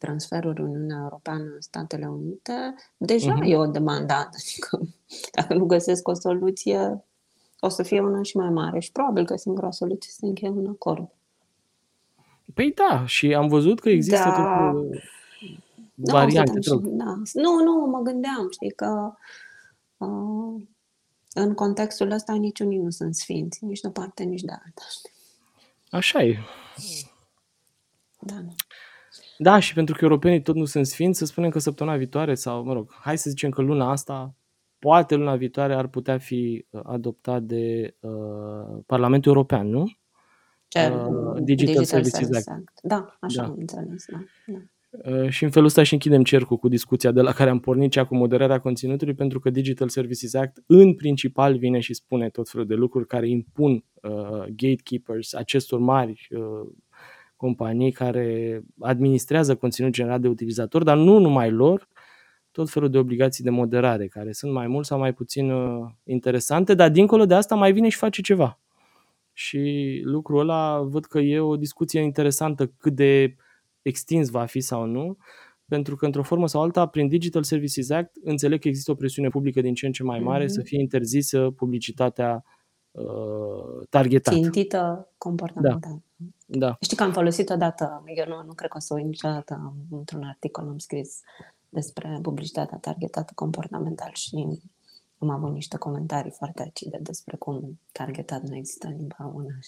transferuri 0.00 0.62
Uniunea 0.62 0.98
Europeană, 1.02 1.56
Statele 1.58 2.06
Unite, 2.06 2.74
deja 2.96 3.38
uh-huh. 3.38 3.46
e 3.46 3.56
o 3.56 3.66
demandată. 3.66 4.36
Adică, 4.40 4.80
dacă 5.36 5.54
nu 5.54 5.64
găsesc 5.64 6.08
o 6.08 6.14
soluție, 6.14 7.04
o 7.60 7.68
să 7.68 7.82
fie 7.82 8.00
una 8.00 8.22
și 8.22 8.36
mai 8.36 8.50
mare 8.50 8.78
și 8.78 8.92
probabil 8.92 9.24
că 9.24 9.36
singura 9.36 9.70
soluție 9.70 10.12
să 10.12 10.26
încheie 10.26 10.50
un 10.50 10.66
acord. 10.66 11.08
Păi 12.54 12.72
da, 12.72 13.06
și 13.06 13.34
am 13.34 13.48
văzut 13.48 13.80
că 13.80 13.88
există 13.88 14.16
da. 14.16 14.72
tot 14.72 14.90
da, 15.94 16.12
variante. 16.12 16.60
Și, 16.60 16.78
da. 16.82 17.22
Nu, 17.32 17.62
nu, 17.62 17.86
mă 17.86 18.00
gândeam, 18.02 18.48
știi, 18.50 18.70
că 18.70 19.12
uh, 19.96 20.62
în 21.32 21.54
contextul 21.54 22.10
ăsta 22.10 22.34
niciunii 22.34 22.78
nu 22.78 22.90
sunt 22.90 23.14
sfinți, 23.14 23.64
nici 23.64 23.80
de 23.80 23.90
parte, 23.90 24.22
nici 24.22 24.42
de 24.42 24.52
alta. 24.52 24.82
Așa 25.90 26.22
e. 26.22 26.38
Da. 28.18 28.44
Da, 29.42 29.58
și 29.58 29.74
pentru 29.74 29.94
că 29.94 30.04
europenii 30.04 30.42
tot 30.42 30.54
nu 30.54 30.64
sunt 30.64 30.86
sfinți, 30.86 31.18
să 31.18 31.24
spunem 31.24 31.50
că 31.50 31.58
săptămâna 31.58 31.96
viitoare 31.96 32.34
sau, 32.34 32.64
mă 32.64 32.72
rog, 32.72 32.92
hai 33.00 33.18
să 33.18 33.30
zicem 33.30 33.50
că 33.50 33.62
luna 33.62 33.90
asta, 33.90 34.34
poate 34.78 35.14
luna 35.14 35.36
viitoare 35.36 35.74
ar 35.74 35.86
putea 35.86 36.18
fi 36.18 36.66
uh, 36.70 36.80
adoptat 36.84 37.42
de 37.42 37.94
uh, 38.00 38.82
Parlamentul 38.86 39.32
European, 39.32 39.68
nu? 39.68 39.90
Ce? 40.68 40.88
Uh, 40.88 41.42
Digital, 41.42 41.44
Digital 41.44 41.84
Services 41.84 42.36
Act. 42.36 42.48
Act. 42.48 42.78
Da, 42.82 43.16
așa 43.20 43.42
da. 43.42 43.48
am 43.48 43.56
înțeles, 43.58 44.04
da. 44.10 44.18
da. 44.46 44.58
Uh, 44.90 45.28
și 45.28 45.44
în 45.44 45.50
felul 45.50 45.66
ăsta 45.66 45.82
și 45.82 45.92
închidem 45.92 46.22
cercul 46.22 46.56
cu 46.56 46.68
discuția 46.68 47.10
de 47.10 47.20
la 47.20 47.32
care 47.32 47.50
am 47.50 47.60
pornit, 47.60 47.90
cea 47.90 48.04
cu 48.04 48.16
moderarea 48.16 48.58
conținutului, 48.58 49.14
pentru 49.14 49.38
că 49.38 49.50
Digital 49.50 49.88
Services 49.88 50.34
Act 50.34 50.62
în 50.66 50.94
principal 50.94 51.58
vine 51.58 51.80
și 51.80 51.94
spune 51.94 52.28
tot 52.28 52.48
felul 52.48 52.66
de 52.66 52.74
lucruri 52.74 53.06
care 53.06 53.28
impun 53.28 53.84
uh, 54.02 54.44
gatekeepers, 54.56 55.34
acestor 55.34 55.78
mari 55.78 56.28
uh, 56.30 56.68
companii 57.40 57.92
care 57.92 58.60
administrează 58.78 59.56
conținut 59.56 59.92
generat 59.92 60.20
de 60.20 60.28
utilizator, 60.28 60.82
dar 60.82 60.96
nu 60.96 61.18
numai 61.18 61.50
lor, 61.50 61.88
tot 62.50 62.70
felul 62.70 62.90
de 62.90 62.98
obligații 62.98 63.44
de 63.44 63.50
moderare, 63.50 64.06
care 64.06 64.32
sunt 64.32 64.52
mai 64.52 64.66
mult 64.66 64.86
sau 64.86 64.98
mai 64.98 65.12
puțin 65.12 65.50
uh, 65.50 65.90
interesante, 66.04 66.74
dar 66.74 66.90
dincolo 66.90 67.26
de 67.26 67.34
asta 67.34 67.54
mai 67.54 67.72
vine 67.72 67.88
și 67.88 67.96
face 67.96 68.20
ceva. 68.22 68.58
Și 69.32 70.00
lucrul 70.04 70.38
ăla 70.38 70.80
văd 70.80 71.04
că 71.04 71.18
e 71.18 71.38
o 71.38 71.56
discuție 71.56 72.00
interesantă 72.00 72.66
cât 72.66 72.94
de 72.94 73.36
extins 73.82 74.28
va 74.28 74.44
fi 74.44 74.60
sau 74.60 74.84
nu, 74.84 75.16
pentru 75.68 75.96
că 75.96 76.04
într-o 76.04 76.22
formă 76.22 76.48
sau 76.48 76.62
alta, 76.62 76.86
prin 76.86 77.08
Digital 77.08 77.42
Services 77.42 77.90
Act, 77.90 78.16
înțeleg 78.24 78.60
că 78.60 78.68
există 78.68 78.90
o 78.90 78.94
presiune 78.94 79.28
publică 79.28 79.60
din 79.60 79.74
ce 79.74 79.86
în 79.86 79.92
ce 79.92 80.02
mai 80.02 80.18
mare 80.18 80.44
mm-hmm. 80.44 80.48
să 80.48 80.60
fie 80.62 80.80
interzisă 80.80 81.50
publicitatea 81.56 82.44
uh, 82.90 83.86
targetată. 83.88 84.36
Țintită 84.36 85.12
comportamental. 85.18 86.02
Da. 86.16 86.26
Da. 86.52 86.76
Știi 86.80 86.96
că 86.96 87.02
am 87.02 87.12
folosit 87.12 87.50
odată, 87.50 88.02
eu 88.06 88.24
nu, 88.28 88.42
nu 88.46 88.52
cred 88.52 88.70
că 88.70 88.76
o 88.76 88.80
să 88.80 88.94
o 88.94 88.96
uit 88.96 89.06
niciodată, 89.06 89.74
într-un 89.90 90.22
articol 90.22 90.68
am 90.68 90.78
scris 90.78 91.20
despre 91.68 92.18
publicitatea 92.22 92.78
targetată 92.78 93.32
comportamental 93.34 94.10
și 94.12 94.60
am 95.18 95.30
avut 95.30 95.52
niște 95.52 95.76
comentarii 95.76 96.30
foarte 96.30 96.62
acide 96.62 96.98
despre 97.00 97.36
cum 97.36 97.80
targetat 97.92 98.42
nu 98.42 98.56
există 98.56 98.86
în 98.86 98.96
limba 98.96 99.16
română. 99.18 99.58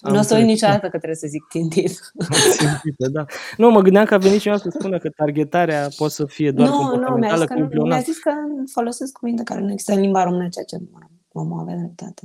nu 0.00 0.18
o 0.18 0.22
să 0.22 0.36
uit 0.36 0.44
niciodată 0.44 0.88
că 0.88 0.96
trebuie 0.96 1.14
să 1.14 1.26
zic 1.26 1.42
țintit. 1.50 2.12
Țintită, 2.58 3.08
da. 3.08 3.24
Nu, 3.56 3.70
mă 3.70 3.80
gândeam 3.80 4.04
că 4.04 4.14
a 4.14 4.18
venit 4.18 4.40
cineva 4.40 4.58
să 4.58 4.70
spună 4.78 4.98
că 4.98 5.08
targetarea 5.08 5.88
poate 5.96 6.12
să 6.12 6.24
fie 6.24 6.50
doar 6.50 6.68
nu, 6.68 6.76
comportamentală 6.76 7.46
nu, 7.48 7.66
mi-a 7.66 7.82
mi-a 7.84 8.00
zis 8.00 8.18
că 8.18 8.30
folosesc 8.72 9.12
cuvinte 9.12 9.42
care 9.42 9.60
nu 9.60 9.70
există 9.70 9.92
în 9.92 10.00
limba 10.00 10.24
română, 10.24 10.48
ceea 10.48 10.64
ce 10.64 10.76
omul 11.32 11.60
avea 11.60 11.76
dreptate. 11.76 12.22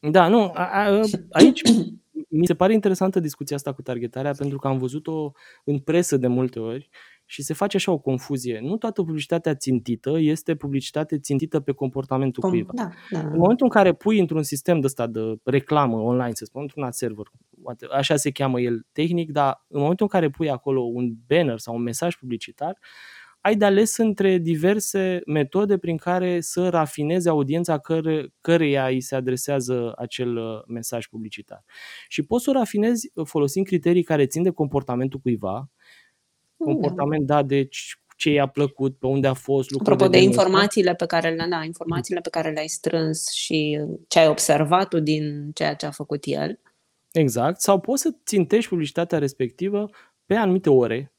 Da, 0.00 0.28
nu, 0.28 0.50
a, 0.54 0.70
a, 0.72 1.00
aici 1.30 1.62
mi 2.28 2.46
se 2.46 2.54
pare 2.54 2.72
interesantă 2.72 3.20
discuția 3.20 3.56
asta 3.56 3.72
cu 3.72 3.82
targetarea 3.82 4.32
pentru 4.32 4.58
că 4.58 4.68
am 4.68 4.78
văzut-o 4.78 5.32
în 5.64 5.78
presă 5.78 6.16
de 6.16 6.26
multe 6.26 6.60
ori 6.60 6.88
și 7.30 7.42
se 7.42 7.54
face 7.54 7.76
așa 7.76 7.92
o 7.92 7.98
confuzie. 7.98 8.60
Nu 8.62 8.76
toată 8.76 9.02
publicitatea 9.02 9.54
țintită 9.54 10.18
este 10.18 10.54
publicitate 10.54 11.18
țintită 11.18 11.60
pe 11.60 11.72
comportamentul 11.72 12.42
Com, 12.42 12.50
cuiva. 12.50 12.72
Da, 12.74 12.90
da. 13.10 13.18
În 13.18 13.38
momentul 13.38 13.66
în 13.66 13.68
care 13.68 13.92
pui 13.92 14.18
într-un 14.18 14.42
sistem 14.42 14.80
de 14.80 14.86
ăsta 14.86 15.06
de 15.06 15.20
reclamă 15.44 15.96
online, 15.96 16.34
să 16.34 16.44
spunem, 16.44 16.68
într-un 16.70 16.92
server, 16.92 17.26
așa 17.90 18.16
se 18.16 18.30
cheamă 18.30 18.60
el 18.60 18.86
tehnic, 18.92 19.32
dar 19.32 19.64
în 19.68 19.80
momentul 19.80 20.06
în 20.12 20.20
care 20.20 20.30
pui 20.30 20.50
acolo 20.50 20.80
un 20.80 21.14
banner 21.26 21.58
sau 21.58 21.74
un 21.74 21.82
mesaj 21.82 22.14
publicitar, 22.16 22.78
ai 23.40 23.56
de 23.56 23.64
ales 23.64 23.96
între 23.96 24.38
diverse 24.38 25.20
metode 25.26 25.78
prin 25.78 25.96
care 25.96 26.40
să 26.40 26.68
rafineze 26.68 27.28
audiența 27.28 27.78
care, 27.78 28.28
căreia 28.40 28.86
îi 28.86 29.00
se 29.00 29.14
adresează 29.14 29.92
acel 29.96 30.36
uh, 30.36 30.62
mesaj 30.66 31.06
publicitar. 31.06 31.64
Și 32.08 32.22
poți 32.22 32.44
să 32.44 32.50
o 32.50 32.52
rafinezi 32.52 33.10
uh, 33.14 33.26
folosind 33.26 33.66
criterii 33.66 34.02
care 34.02 34.26
țin 34.26 34.42
de 34.42 34.50
comportamentul 34.50 35.20
cuiva, 35.20 35.70
comportament 36.56 37.26
da, 37.26 37.42
deci 37.42 38.00
ce 38.16 38.30
i-a 38.30 38.46
plăcut, 38.46 38.98
pe 38.98 39.06
unde 39.06 39.26
a 39.26 39.32
fost, 39.32 39.70
lucruri 39.70 39.92
Apropo 39.92 40.12
de, 40.12 40.18
de 40.18 40.24
informațiile 40.24 40.94
pe 40.94 41.06
care 41.06 41.30
le 41.30 41.46
da, 41.50 41.64
informațiile 41.64 42.20
pe 42.20 42.28
care 42.28 42.50
le-ai 42.50 42.66
strâns 42.66 43.30
și 43.30 43.78
ce 44.08 44.18
ai 44.18 44.28
observat 44.28 44.88
tu 44.88 45.00
din 45.00 45.50
ceea 45.54 45.74
ce 45.74 45.86
a 45.86 45.90
făcut 45.90 46.22
el. 46.26 46.60
Exact, 47.12 47.60
sau 47.60 47.80
poți 47.80 48.02
să 48.02 48.16
țintești 48.24 48.68
publicitatea 48.68 49.18
respectivă 49.18 49.90
pe 50.26 50.34
anumite 50.34 50.70
ore, 50.70 51.12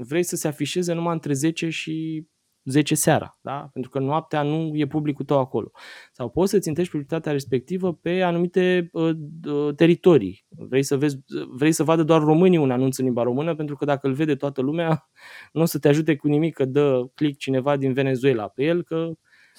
vrei 0.00 0.22
să 0.22 0.36
se 0.36 0.48
afișeze 0.48 0.92
numai 0.92 1.12
între 1.12 1.32
10 1.32 1.68
și 1.68 2.26
10 2.64 2.94
seara, 2.94 3.38
da? 3.40 3.68
pentru 3.72 3.90
că 3.90 3.98
noaptea 3.98 4.42
nu 4.42 4.70
e 4.74 4.86
publicul 4.86 5.24
tău 5.24 5.38
acolo. 5.38 5.70
Sau 6.12 6.30
poți 6.30 6.50
să 6.50 6.58
țintești 6.58 6.90
publicitatea 6.90 7.32
respectivă 7.32 7.94
pe 7.94 8.22
anumite 8.22 8.88
uh, 8.92 9.10
uh, 9.46 9.74
teritorii. 9.74 10.44
Vrei 10.48 10.82
să, 10.82 10.96
vezi, 10.96 11.18
vrei 11.50 11.72
să 11.72 11.84
vadă 11.84 12.02
doar 12.02 12.20
românii 12.20 12.58
un 12.58 12.70
anunț 12.70 12.98
în 12.98 13.04
limba 13.04 13.22
română, 13.22 13.54
pentru 13.54 13.76
că 13.76 13.84
dacă 13.84 14.06
îl 14.06 14.12
vede 14.12 14.34
toată 14.34 14.60
lumea, 14.60 15.08
nu 15.52 15.62
o 15.62 15.64
să 15.64 15.78
te 15.78 15.88
ajute 15.88 16.16
cu 16.16 16.28
nimic 16.28 16.54
că 16.54 16.64
dă 16.64 17.10
click 17.14 17.38
cineva 17.38 17.76
din 17.76 17.92
Venezuela 17.92 18.48
pe 18.48 18.64
el, 18.64 18.82
că 18.82 19.10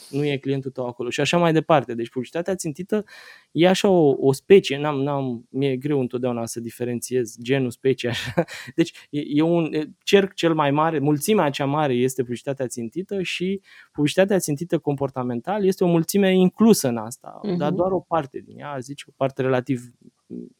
nu 0.09 0.25
e 0.25 0.37
clientul 0.37 0.71
tău 0.71 0.87
acolo 0.87 1.09
și 1.09 1.21
așa 1.21 1.37
mai 1.37 1.53
departe. 1.53 1.93
Deci 1.93 2.09
publicitatea 2.09 2.55
țintită 2.55 3.03
e 3.51 3.67
așa 3.67 3.87
o, 3.87 4.15
o 4.19 4.31
specie, 4.31 4.77
n-am, 4.77 5.01
n-am, 5.01 5.47
mi-e 5.49 5.77
greu 5.77 5.99
întotdeauna 5.99 6.45
să 6.45 6.59
diferențiez 6.59 7.35
genul, 7.41 7.71
specie, 7.71 8.09
așa. 8.09 8.43
Deci 8.75 9.07
e, 9.09 9.21
e 9.25 9.41
un 9.41 9.71
cerc 10.03 10.33
cel 10.33 10.53
mai 10.53 10.71
mare, 10.71 10.99
mulțimea 10.99 11.49
cea 11.49 11.65
mare 11.65 11.93
este 11.93 12.21
publicitatea 12.21 12.67
țintită 12.67 13.21
și 13.21 13.61
publicitatea 13.91 14.39
țintită 14.39 14.77
comportamental 14.77 15.65
este 15.65 15.83
o 15.83 15.87
mulțime 15.87 16.33
inclusă 16.33 16.87
în 16.87 16.97
asta, 16.97 17.39
uh-huh. 17.43 17.57
dar 17.57 17.71
doar 17.71 17.91
o 17.91 17.99
parte 17.99 18.39
din 18.45 18.59
ea, 18.59 18.77
zici, 18.79 19.03
o 19.07 19.11
parte 19.15 19.41
relativ 19.41 19.81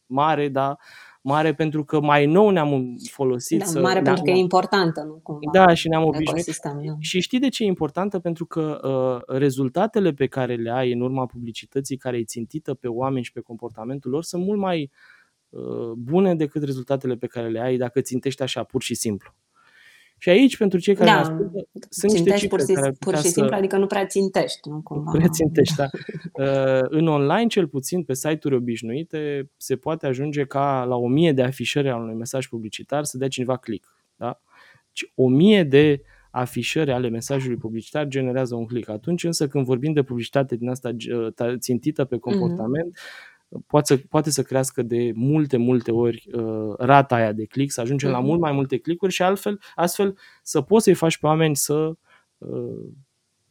mare, 0.06 0.50
dar 0.50 0.78
mare 1.22 1.54
pentru 1.54 1.84
că 1.84 2.00
mai 2.00 2.26
nou 2.26 2.50
ne-am 2.50 2.96
folosit. 3.10 3.60
Da, 3.60 3.66
să, 3.66 3.80
mare 3.80 4.02
pentru 4.02 4.24
că 4.24 4.30
e 4.30 4.36
importantă, 4.36 5.02
nu 5.02 5.20
cumva. 5.24 5.52
Da, 5.52 5.74
și 5.74 5.88
ne-am 5.88 6.04
obișnuit. 6.04 6.60
Da. 6.64 6.96
Și 7.00 7.20
știi 7.20 7.40
de 7.40 7.50
ce 7.50 7.64
e 7.64 7.68
importantă? 7.68 8.20
Pentru 8.20 8.46
că 8.46 8.80
uh, 8.84 9.38
rezultatele 9.38 10.12
pe 10.12 10.28
care 10.28 10.56
le 10.56 10.72
ai 10.72 10.92
în 10.92 11.02
urma 11.02 11.26
publicității 11.26 11.98
care 11.98 12.18
e 12.18 12.24
țintită 12.24 12.74
pe 12.74 12.88
oameni 12.88 13.24
și 13.24 13.32
pe 13.32 13.40
comportamentul 13.40 14.12
lor 14.12 14.24
sunt 14.24 14.44
mult 14.44 14.60
mai 14.60 14.92
uh, 15.50 15.92
bune 15.96 16.36
decât 16.36 16.64
rezultatele 16.64 17.16
pe 17.16 17.28
care 17.28 17.50
le 17.50 17.60
ai 17.60 17.78
dacă 17.78 18.02
țintești 18.02 18.42
așa, 18.42 18.64
pur 18.64 18.82
și 18.82 18.96
simplu. 18.96 19.34
Și 20.20 20.30
aici, 20.30 20.58
pentru 20.58 20.80
cei 20.80 20.96
care 20.96 21.10
da, 21.10 21.20
ascultă, 21.20 21.68
sunt 21.90 22.12
niște 22.12 22.30
cifre 22.30 22.48
pur, 22.48 22.74
care 22.74 22.96
pur 23.00 23.16
și 23.16 23.22
simplu, 23.22 23.52
să... 23.52 23.58
adică 23.58 23.78
nu 23.78 23.86
prea 23.86 24.06
țintești. 24.06 24.70
Nu, 24.70 24.82
cumva. 24.82 25.12
Nu 25.12 25.18
prea 25.18 25.28
țintești, 25.28 25.76
da. 25.76 25.86
Uh, 26.34 26.86
în 26.90 27.08
online, 27.08 27.48
cel 27.48 27.68
puțin, 27.68 28.04
pe 28.04 28.14
site-uri 28.14 28.56
obișnuite, 28.56 29.52
se 29.58 29.76
poate 29.76 30.08
ajunge 30.08 30.44
ca 30.44 30.84
la 30.88 30.96
o 30.96 31.08
mie 31.08 31.32
de 31.32 31.44
afișări 31.44 31.90
al 31.90 32.02
unui 32.02 32.16
mesaj 32.16 32.48
publicitar 32.48 33.04
să 33.04 33.18
dea 33.18 33.28
cineva 33.28 33.58
click. 33.58 33.96
Da? 34.16 34.42
Deci, 34.88 35.12
o 35.16 35.28
mie 35.28 35.64
de 35.64 36.02
afișări 36.32 36.92
ale 36.92 37.10
mesajului 37.10 37.58
publicitar 37.58 38.08
generează 38.08 38.56
un 38.56 38.66
click. 38.66 38.90
Atunci 38.90 39.24
însă 39.24 39.48
când 39.48 39.66
vorbim 39.66 39.94
de 39.94 40.04
publicitate 40.04 40.56
din 40.56 40.70
asta 40.70 40.96
țintită 41.58 42.06
pe 42.06 42.16
mhm. 42.16 42.30
comportament, 42.30 42.98
mm-hmm. 42.98 43.29
Poate, 43.68 43.96
să, 43.96 44.02
poate 44.10 44.30
să 44.30 44.42
crească 44.42 44.82
de 44.82 45.12
multe, 45.16 45.58
multe 45.58 45.92
ori 45.92 46.30
uh, 46.32 46.76
rata 46.78 47.16
aia 47.16 47.32
de 47.32 47.46
click, 47.46 47.72
să 47.72 47.82
ajungem 47.82 48.10
mm-hmm. 48.10 48.14
la 48.14 48.20
mhm. 48.20 48.28
mult 48.28 48.40
mai 48.40 48.52
multe 48.52 48.78
click-uri 48.78 49.14
și 49.14 49.22
altfel, 49.22 49.60
astfel 49.76 50.18
să 50.44 50.62
poți 50.62 50.84
să-i 50.84 50.94
faci 50.94 51.18
pe 51.18 51.26
oameni 51.26 51.56
să 51.56 51.94
uh, 52.38 52.88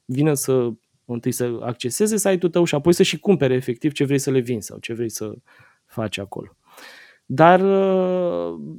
vină 0.04 0.34
să 0.34 0.70
întâi 1.04 1.32
să 1.32 1.58
acceseze 1.60 2.16
site-ul 2.16 2.50
tău 2.52 2.64
și 2.64 2.74
apoi 2.74 2.92
să 2.92 3.02
și 3.02 3.18
cumpere 3.18 3.54
efectiv 3.54 3.92
ce 3.92 4.04
vrei 4.04 4.18
să 4.18 4.30
le 4.30 4.38
vinzi 4.38 4.66
sau 4.66 4.78
ce 4.78 4.94
vrei 4.94 5.08
să 5.08 5.34
faci 5.86 6.18
acolo. 6.18 6.56
Dar 7.30 7.60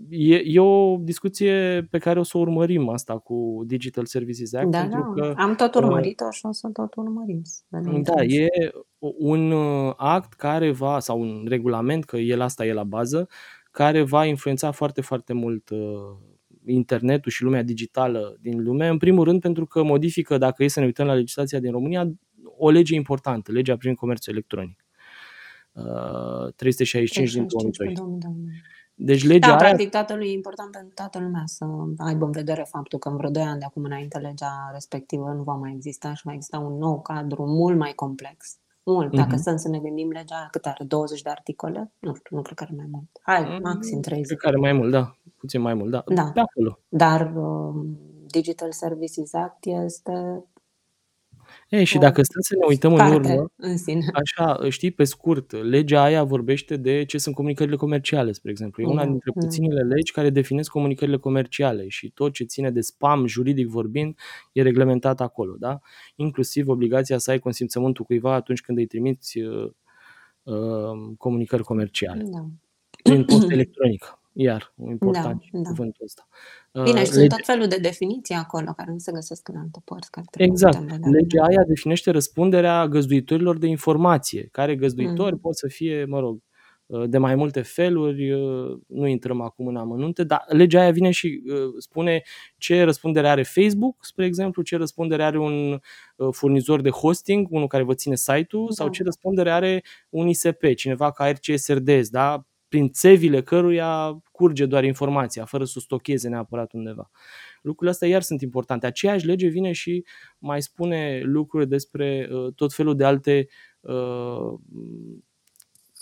e, 0.09 0.35
e 0.35 0.59
o 0.59 0.97
discuție 0.97 1.87
pe 1.89 1.97
care 1.97 2.19
o 2.19 2.23
să 2.23 2.37
o 2.37 2.39
urmărim 2.39 2.89
asta 2.89 3.17
cu 3.17 3.63
Digital 3.65 4.05
Services 4.05 4.53
Act. 4.53 4.71
Da, 4.71 4.79
pentru 4.79 5.13
da. 5.15 5.21
Că, 5.21 5.33
am 5.37 5.55
tot 5.55 5.75
urmărit-o 5.75 6.31
și 6.31 6.45
o 6.45 6.51
să 6.51 6.69
tot 6.73 6.95
urmărim. 6.95 7.41
Da, 8.03 8.23
e 8.23 8.47
un 8.99 9.51
uh, 9.51 9.93
act 9.97 10.33
care 10.33 10.71
va, 10.71 10.99
sau 10.99 11.21
un 11.21 11.45
regulament, 11.47 12.03
că 12.05 12.17
el 12.17 12.41
asta 12.41 12.65
e 12.65 12.73
la 12.73 12.83
bază, 12.83 13.27
care 13.71 14.01
va 14.01 14.25
influența 14.25 14.71
foarte, 14.71 15.01
foarte 15.01 15.33
mult 15.33 15.69
uh, 15.69 15.79
internetul 16.65 17.31
și 17.31 17.43
lumea 17.43 17.63
digitală 17.63 18.37
din 18.41 18.63
lume. 18.63 18.87
În 18.87 18.97
primul 18.97 19.23
rând 19.23 19.41
pentru 19.41 19.65
că 19.65 19.83
modifică, 19.83 20.37
dacă 20.37 20.63
e 20.63 20.67
să 20.67 20.79
ne 20.79 20.85
uităm 20.85 21.05
la 21.05 21.13
legislația 21.13 21.59
din 21.59 21.71
România, 21.71 22.11
o 22.57 22.69
lege 22.69 22.95
importantă, 22.95 23.51
legea 23.51 23.77
prin 23.77 23.93
comerț 23.93 24.27
electronic. 24.27 24.85
365 26.55 27.31
din 27.31 27.47
2002. 27.47 27.95
Deci 29.01 29.25
legea 29.25 29.47
da, 29.47 29.47
aia... 29.47 29.57
practic 29.57 29.89
toată 29.89 30.13
e 30.13 30.31
important 30.31 30.71
pentru 30.71 30.93
toată 30.93 31.19
lumea 31.19 31.43
să 31.45 31.65
aibă 31.97 32.25
în 32.25 32.31
vedere 32.31 32.65
faptul 32.69 32.99
că 32.99 33.09
în 33.09 33.15
vreo 33.15 33.29
2 33.29 33.43
ani 33.43 33.59
de 33.59 33.65
acum 33.65 33.83
înainte 33.83 34.17
legea 34.17 34.69
respectivă 34.73 35.33
nu 35.35 35.43
va 35.43 35.53
mai 35.53 35.71
exista 35.75 36.13
și 36.13 36.21
va 36.25 36.33
exista 36.33 36.57
un 36.57 36.77
nou 36.77 37.01
cadru 37.01 37.45
mult 37.45 37.77
mai 37.77 37.91
complex. 37.95 38.57
Mult. 38.83 39.15
Dacă 39.15 39.35
uh-huh. 39.35 39.39
stăm 39.39 39.57
să 39.57 39.69
ne 39.69 39.79
gândim 39.79 40.09
legea 40.09 40.47
cât 40.51 40.65
are? 40.65 40.83
20 40.83 41.21
de 41.21 41.29
articole? 41.29 41.91
Nu 41.99 42.13
știu, 42.13 42.35
nu 42.35 42.41
cred 42.41 42.57
că 42.57 42.63
are 42.63 42.73
mai 42.77 42.87
mult. 42.91 43.07
Hai, 43.21 43.43
mm, 43.43 43.59
maxim 43.63 44.01
30. 44.01 44.27
Cred 44.27 44.37
că 44.37 44.47
are 44.47 44.57
mai 44.57 44.73
mult, 44.73 44.91
da. 44.91 45.15
Puțin 45.37 45.61
mai 45.61 45.73
mult, 45.73 45.91
da. 45.91 46.03
da. 46.07 46.31
De 46.33 46.39
acolo. 46.39 46.79
Dar 46.89 47.33
uh, 47.35 47.85
Digital 48.27 48.71
Services 48.71 49.33
Act 49.33 49.65
este 49.65 50.43
ei, 51.69 51.83
și 51.83 51.97
dacă 51.97 52.21
stăm 52.21 52.41
să 52.41 52.55
ne 52.59 52.65
uităm 52.67 52.93
în 52.93 53.13
urmă, 53.13 53.51
în 53.55 53.77
sine. 53.77 54.05
așa, 54.13 54.69
știi, 54.69 54.91
pe 54.91 55.03
scurt, 55.03 55.51
legea 55.51 56.03
aia 56.03 56.23
vorbește 56.23 56.77
de 56.77 57.05
ce 57.05 57.17
sunt 57.17 57.35
comunicările 57.35 57.75
comerciale, 57.75 58.31
spre 58.31 58.51
exemplu. 58.51 58.83
E 58.83 58.85
una 58.85 59.03
mm, 59.03 59.09
dintre 59.09 59.31
mm. 59.35 59.41
puținele 59.41 59.81
legi 59.81 60.11
care 60.11 60.29
definesc 60.29 60.71
comunicările 60.71 61.17
comerciale 61.17 61.87
și 61.87 62.11
tot 62.11 62.33
ce 62.33 62.43
ține 62.43 62.71
de 62.71 62.81
spam, 62.81 63.25
juridic 63.25 63.67
vorbind, 63.67 64.17
e 64.51 64.61
reglementat 64.61 65.21
acolo, 65.21 65.55
da? 65.59 65.79
Inclusiv 66.15 66.67
obligația 66.67 67.17
să 67.17 67.31
ai 67.31 67.39
consimțământul 67.39 68.05
cuiva 68.05 68.33
atunci 68.33 68.61
când 68.61 68.77
îi 68.77 68.85
trimiți 68.85 69.39
uh, 69.39 69.71
uh, 70.43 71.13
comunicări 71.17 71.63
comerciale. 71.63 72.23
Da. 72.23 72.45
Prin 73.03 73.25
post 73.25 73.51
electronic 73.51 74.18
iar, 74.41 74.73
important 74.89 75.41
da, 75.51 75.59
da. 75.59 75.69
cuvântul 75.69 76.03
ăsta. 76.05 76.27
Bine, 76.71 77.03
și 77.03 77.09
uh, 77.09 77.13
sunt 77.13 77.29
tot 77.29 77.45
felul 77.45 77.67
de 77.67 77.77
definiții 77.77 78.35
acolo 78.35 78.73
care 78.77 78.91
nu 78.91 78.97
se 78.97 79.11
găsesc 79.11 79.47
în 79.47 79.55
alte 79.55 79.81
părți. 79.85 80.11
Care 80.11 80.25
exact. 80.37 81.09
Legea 81.11 81.43
aia 81.43 81.63
definește 81.67 82.11
răspunderea 82.11 82.87
găzduitorilor 82.87 83.57
de 83.57 83.67
informație, 83.67 84.47
care 84.51 84.75
găzduitori 84.75 85.33
mm. 85.33 85.39
pot 85.39 85.57
să 85.57 85.67
fie, 85.67 86.05
mă 86.05 86.19
rog, 86.19 86.41
uh, 86.85 87.09
de 87.09 87.17
mai 87.17 87.35
multe 87.35 87.61
feluri, 87.61 88.31
uh, 88.31 88.79
nu 88.87 89.07
intrăm 89.07 89.41
acum 89.41 89.67
în 89.67 89.75
amănunte, 89.75 90.23
dar 90.23 90.43
legea 90.47 90.79
aia 90.79 90.91
vine 90.91 91.11
și 91.11 91.41
spune 91.77 92.21
ce 92.57 92.83
răspundere 92.83 93.27
are 93.29 93.43
Facebook, 93.43 94.05
spre 94.05 94.25
exemplu, 94.25 94.61
ce 94.61 94.77
răspundere 94.77 95.23
are 95.23 95.39
un 95.39 95.79
furnizor 96.31 96.81
de 96.81 96.89
hosting, 96.89 97.47
unul 97.51 97.67
care 97.67 97.83
vă 97.83 97.93
ține 97.93 98.15
site-ul, 98.15 98.65
da. 98.67 98.73
sau 98.73 98.89
ce 98.89 99.03
răspundere 99.03 99.51
are 99.51 99.83
un 100.09 100.27
ISP, 100.27 100.73
cineva 100.75 101.11
ca 101.11 101.31
RCSRDS, 101.31 102.09
da? 102.09 102.43
Prin 102.69 102.89
țevile 102.89 103.41
căruia 103.41 104.21
curge 104.31 104.65
doar 104.65 104.83
informația, 104.83 105.45
fără 105.45 105.63
să 105.63 105.73
o 105.77 105.79
stocheze 105.79 106.29
neapărat 106.29 106.73
undeva. 106.73 107.09
Lucrurile 107.61 107.91
astea 107.91 108.07
iar 108.07 108.21
sunt 108.21 108.41
importante. 108.41 108.85
Aceeași 108.85 109.25
lege 109.25 109.47
vine 109.47 109.71
și 109.71 110.05
mai 110.37 110.61
spune 110.61 111.21
lucruri 111.23 111.67
despre 111.67 112.29
uh, 112.31 112.53
tot 112.53 112.73
felul 112.73 112.95
de 112.95 113.03
alte 113.03 113.47
uh, 113.79 114.53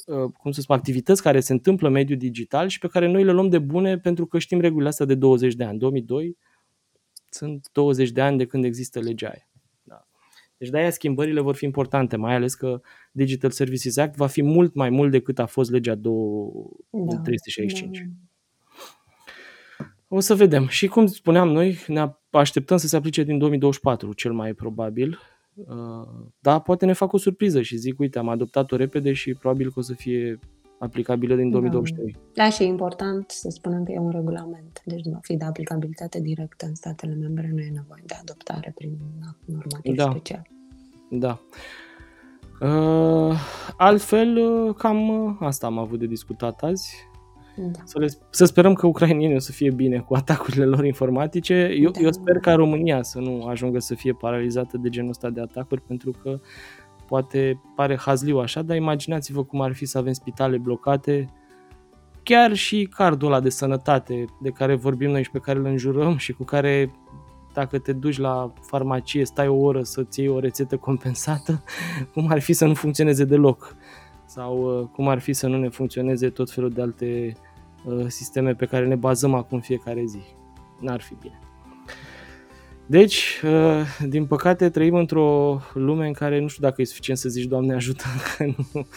uh, 0.06 0.32
cum 0.38 0.51
să 0.51 0.62
spun, 0.62 0.75
activități 0.75 1.21
care 1.21 1.39
se 1.39 1.53
întâmplă 1.53 1.88
în 1.88 1.93
mediul 1.93 2.17
digital 2.17 2.67
și 2.67 2.80
pe 2.80 2.88
care 2.88 3.08
noi 3.08 3.23
le 3.23 3.32
luăm 3.32 3.49
de 3.49 3.60
bune 3.60 3.97
pentru 3.97 4.25
că 4.25 4.39
știm 4.39 4.60
regulile 4.60 4.89
astea 4.89 5.06
de 5.06 5.15
20 5.15 5.53
de 5.53 5.63
ani. 5.63 5.80
2002 5.80 6.38
sunt 7.30 7.69
20 7.71 8.10
de 8.10 8.21
ani 8.21 8.38
de 8.38 8.45
când 8.45 8.63
există 8.63 8.99
legea 8.99 9.27
aia. 9.27 9.49
Deci 10.58 10.70
de-aia 10.70 10.89
schimbările 10.89 11.39
vor 11.39 11.56
fi 11.56 11.65
importante, 11.65 12.15
mai 12.15 12.36
ales 12.36 12.56
că 12.56 12.82
Digital 13.12 13.50
Services 13.50 13.98
Act 13.98 14.15
va 14.15 14.28
fi 14.28 14.41
mult 14.43 14.74
mai 14.74 14.89
mult 14.89 15.12
decât 15.12 15.39
a 15.39 15.46
fost 15.46 15.72
legea 15.72 15.96
365. 17.24 17.98
Da, 17.98 18.04
da. 18.06 18.12
O 20.08 20.20
să 20.20 20.36
vedem. 20.36 20.67
Și 20.67 20.88
cum 20.88 21.06
spuneam 21.06 21.50
noi, 21.50 21.78
ne 21.88 22.12
așteptăm 22.32 22.78
să 22.78 22.88
se 22.88 22.96
aplice 22.96 23.24
din 23.24 23.38
2024, 23.38 24.13
cel 24.13 24.34
mai 24.34 24.54
probabil. 24.54 25.20
Uh, 25.54 26.28
da, 26.39 26.60
poate 26.60 26.86
ne 26.86 26.93
fac 26.93 27.13
o 27.13 27.17
surpriză 27.17 27.62
și 27.62 27.78
zic, 27.78 28.00
uite, 28.00 28.20
am 28.20 28.30
adoptat-o 28.30 28.76
repede 28.76 29.13
și 29.13 29.34
probabil 29.34 29.72
că 29.72 29.80
o 29.80 29.82
să 29.82 29.93
fie 29.93 30.39
aplicabilă 30.80 31.36
din 31.36 31.50
2023. 31.50 32.12
Da, 32.12 32.44
da 32.44 32.50
și 32.50 32.63
e 32.63 32.66
important 32.66 33.32
să 33.32 33.50
spunem 33.50 33.84
că 33.84 33.92
e 33.92 34.00
un 34.00 34.10
regulament, 34.10 34.82
deci 34.86 35.06
va 35.12 35.20
fi 35.22 35.38
de 35.38 35.46
aplicabilitate 35.46 36.22
directă 36.22 36.66
în 36.66 36.76
statele 36.76 37.13
membre, 37.13 37.50
nu 37.54 37.60
e 37.60 37.70
nevoie 37.74 38.04
de 38.06 38.16
adoptare 38.22 38.72
prin 38.76 38.98
normativ 39.46 39.96
da. 39.96 40.10
special. 40.10 40.48
Da. 41.10 41.42
Uh, 42.62 43.40
altfel, 43.78 44.38
uh, 44.38 44.76
cam 44.76 45.10
uh, 45.10 45.36
asta 45.40 45.68
am 45.68 45.78
avut 45.78 46.00
de 46.00 46.06
discutat 46.06 46.63
azi. 46.63 46.96
Da. 47.56 47.80
Să, 47.84 48.00
le, 48.00 48.08
să 48.30 48.46
sperăm 48.46 48.74
că 48.74 48.88
ucrainienii 48.88 49.36
o 49.36 49.40
să 49.40 49.52
fie 49.52 49.72
bine 49.72 50.00
cu 50.00 50.13
atacurile 50.13 50.66
lor 50.66 50.86
informatice. 50.86 51.76
Eu, 51.80 51.92
da. 51.92 52.00
eu 52.00 52.12
sper 52.12 52.38
ca 52.38 52.54
România 52.54 53.02
să 53.02 53.20
nu 53.20 53.46
ajungă 53.46 53.80
să 53.80 53.96
fie 53.96 54.13
paralizată 54.13 54.78
de 54.78 54.90
genul 54.90 55.10
ăsta 55.10 55.30
de 55.30 55.42
atacuri, 55.42 55.82
pentru 55.82 56.12
că 56.22 56.40
poate 57.08 57.62
pare 57.76 57.98
hazliu 57.98 58.38
așa, 58.38 58.62
dar 58.62 58.76
imaginați-vă 58.78 59.43
cum 59.43 59.62
ar 59.62 59.74
fi 59.74 59.86
să 59.86 59.98
avem 59.98 60.13
spitale 60.13 60.58
blocate, 60.58 61.30
chiar 62.24 62.54
și 62.54 62.88
cardul 62.96 63.28
ăla 63.28 63.39
de 63.39 63.50
sănătate 63.50 64.26
de 64.41 64.50
care 64.50 64.76
vorbim 64.76 65.10
noi 65.10 65.24
și 65.24 65.32
pe 65.32 65.39
care 65.39 65.60
îl 65.60 65.65
înjurăm 65.65 66.17
și 66.17 66.34
cu 66.34 66.43
care 66.43 66.91
dacă 67.54 67.80
te 67.80 67.93
duci 67.93 68.17
la 68.17 68.54
farmacie, 68.62 69.26
stai 69.26 69.48
o 69.48 69.56
oră 69.56 69.84
să-ți 69.84 70.20
iei 70.20 70.30
o 70.30 70.39
rețetă 70.39 70.78
compensată, 70.78 71.63
cum 72.13 72.30
ar 72.30 72.39
fi 72.39 72.54
să 72.54 72.65
nu 72.65 72.74
funcționeze 72.74 73.24
deloc 73.24 73.76
sau 74.26 74.80
uh, 74.80 74.88
cum 74.88 75.08
ar 75.08 75.20
fi 75.20 75.34
să 75.34 75.48
nu 75.48 75.58
ne 75.58 75.70
funcționeze 75.70 76.30
tot 76.30 76.52
felul 76.52 76.70
de 76.70 76.82
alte 76.82 77.38
uh, 77.86 78.06
sisteme 78.08 78.54
pe 78.54 78.65
care 78.65 78.88
ne 78.88 78.96
bazăm 78.96 79.34
acum 79.34 79.60
fiecare 79.60 80.04
zi. 80.06 80.22
N-ar 80.80 81.02
fi 81.02 81.15
bine. 81.22 81.39
Deci, 82.89 83.41
uh, 83.43 84.08
din 84.08 84.26
păcate, 84.26 84.69
trăim 84.69 84.95
într-o 84.95 85.62
lume 85.73 86.08
în 86.08 86.13
care 86.13 86.39
nu 86.39 86.47
știu 86.47 86.63
dacă 86.63 86.82
e 86.82 86.86
suficient 86.86 87.19
să 87.19 87.30
zici 87.30 87.45
Doamne 87.45 87.73
ajută, 87.73 88.04
că 88.38 88.45
nu, 88.45 88.88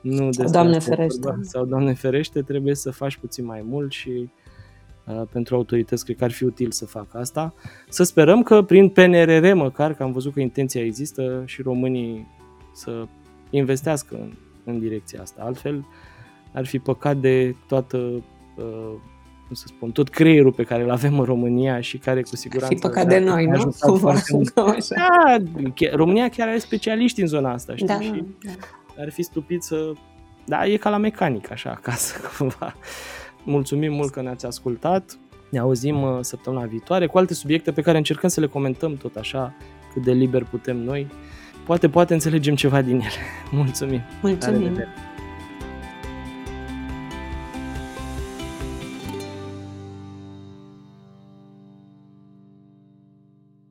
nu 0.00 0.32
sau 0.32 0.50
Doamne 0.50 0.78
ferește. 0.78 1.38
Sau 1.40 1.64
Doamne 1.64 1.94
ferește, 1.94 2.42
trebuie 2.42 2.74
să 2.74 2.90
faci 2.90 3.16
puțin 3.16 3.44
mai 3.44 3.62
mult 3.64 3.92
și 3.92 4.30
uh, 5.06 5.22
pentru 5.32 5.54
autorități 5.54 6.04
cred 6.04 6.16
că 6.16 6.24
ar 6.24 6.30
fi 6.30 6.44
util 6.44 6.70
să 6.70 6.86
facă 6.86 7.18
asta. 7.18 7.54
Să 7.88 8.02
sperăm 8.02 8.42
că 8.42 8.62
prin 8.62 8.88
PNRR 8.88 9.52
măcar, 9.52 9.94
că 9.94 10.02
am 10.02 10.12
văzut 10.12 10.32
că 10.32 10.40
intenția 10.40 10.84
există 10.84 11.42
și 11.46 11.62
românii 11.62 12.26
să 12.74 13.06
investească 13.50 14.14
în, 14.14 14.32
în 14.64 14.78
direcția 14.78 15.20
asta. 15.20 15.42
Altfel, 15.44 15.86
ar 16.52 16.66
fi 16.66 16.78
păcat 16.78 17.16
de 17.16 17.54
toată 17.66 17.96
uh, 17.96 18.94
cum 19.48 19.56
să 19.56 19.64
spun, 19.66 19.90
tot 19.90 20.08
creierul 20.08 20.52
pe 20.52 20.62
care 20.62 20.82
îl 20.82 20.90
avem 20.90 21.18
în 21.18 21.24
România 21.24 21.80
și 21.80 21.98
care 21.98 22.22
cu 22.22 22.36
siguranță... 22.36 22.74
Fi 22.74 22.80
păcat 22.80 23.08
de 23.08 23.18
noi, 23.18 23.46
nu? 23.46 23.74
Cumva, 23.80 24.14
da, 24.88 25.36
România 25.92 26.28
chiar 26.28 26.48
are 26.48 26.58
specialiști 26.58 27.20
în 27.20 27.26
zona 27.26 27.52
asta, 27.52 27.74
știi? 27.74 27.86
Da, 27.86 28.00
și 28.00 28.24
da. 28.42 28.50
ar 29.02 29.10
fi 29.10 29.22
stupid 29.22 29.62
să... 29.62 29.92
Da, 30.44 30.66
e 30.66 30.76
ca 30.76 30.90
la 30.90 30.96
mecanic, 30.96 31.50
așa, 31.50 31.70
acasă, 31.70 32.20
cumva. 32.38 32.74
Mulțumim 33.44 33.92
mult 33.92 34.10
că 34.10 34.22
ne-ați 34.22 34.46
ascultat. 34.46 35.18
Ne 35.50 35.58
auzim 35.58 36.02
uh, 36.02 36.18
săptămâna 36.20 36.64
viitoare 36.64 37.06
cu 37.06 37.18
alte 37.18 37.34
subiecte 37.34 37.72
pe 37.72 37.80
care 37.80 37.96
încercăm 37.96 38.28
să 38.28 38.40
le 38.40 38.46
comentăm 38.46 38.96
tot 38.96 39.16
așa, 39.16 39.54
cât 39.92 40.02
de 40.02 40.12
liber 40.12 40.44
putem 40.44 40.76
noi. 40.76 41.06
Poate, 41.66 41.88
poate 41.88 42.12
înțelegem 42.12 42.54
ceva 42.54 42.82
din 42.82 42.94
ele. 42.94 43.22
Mulțumim! 43.50 44.00
Mulțumim! 44.22 44.78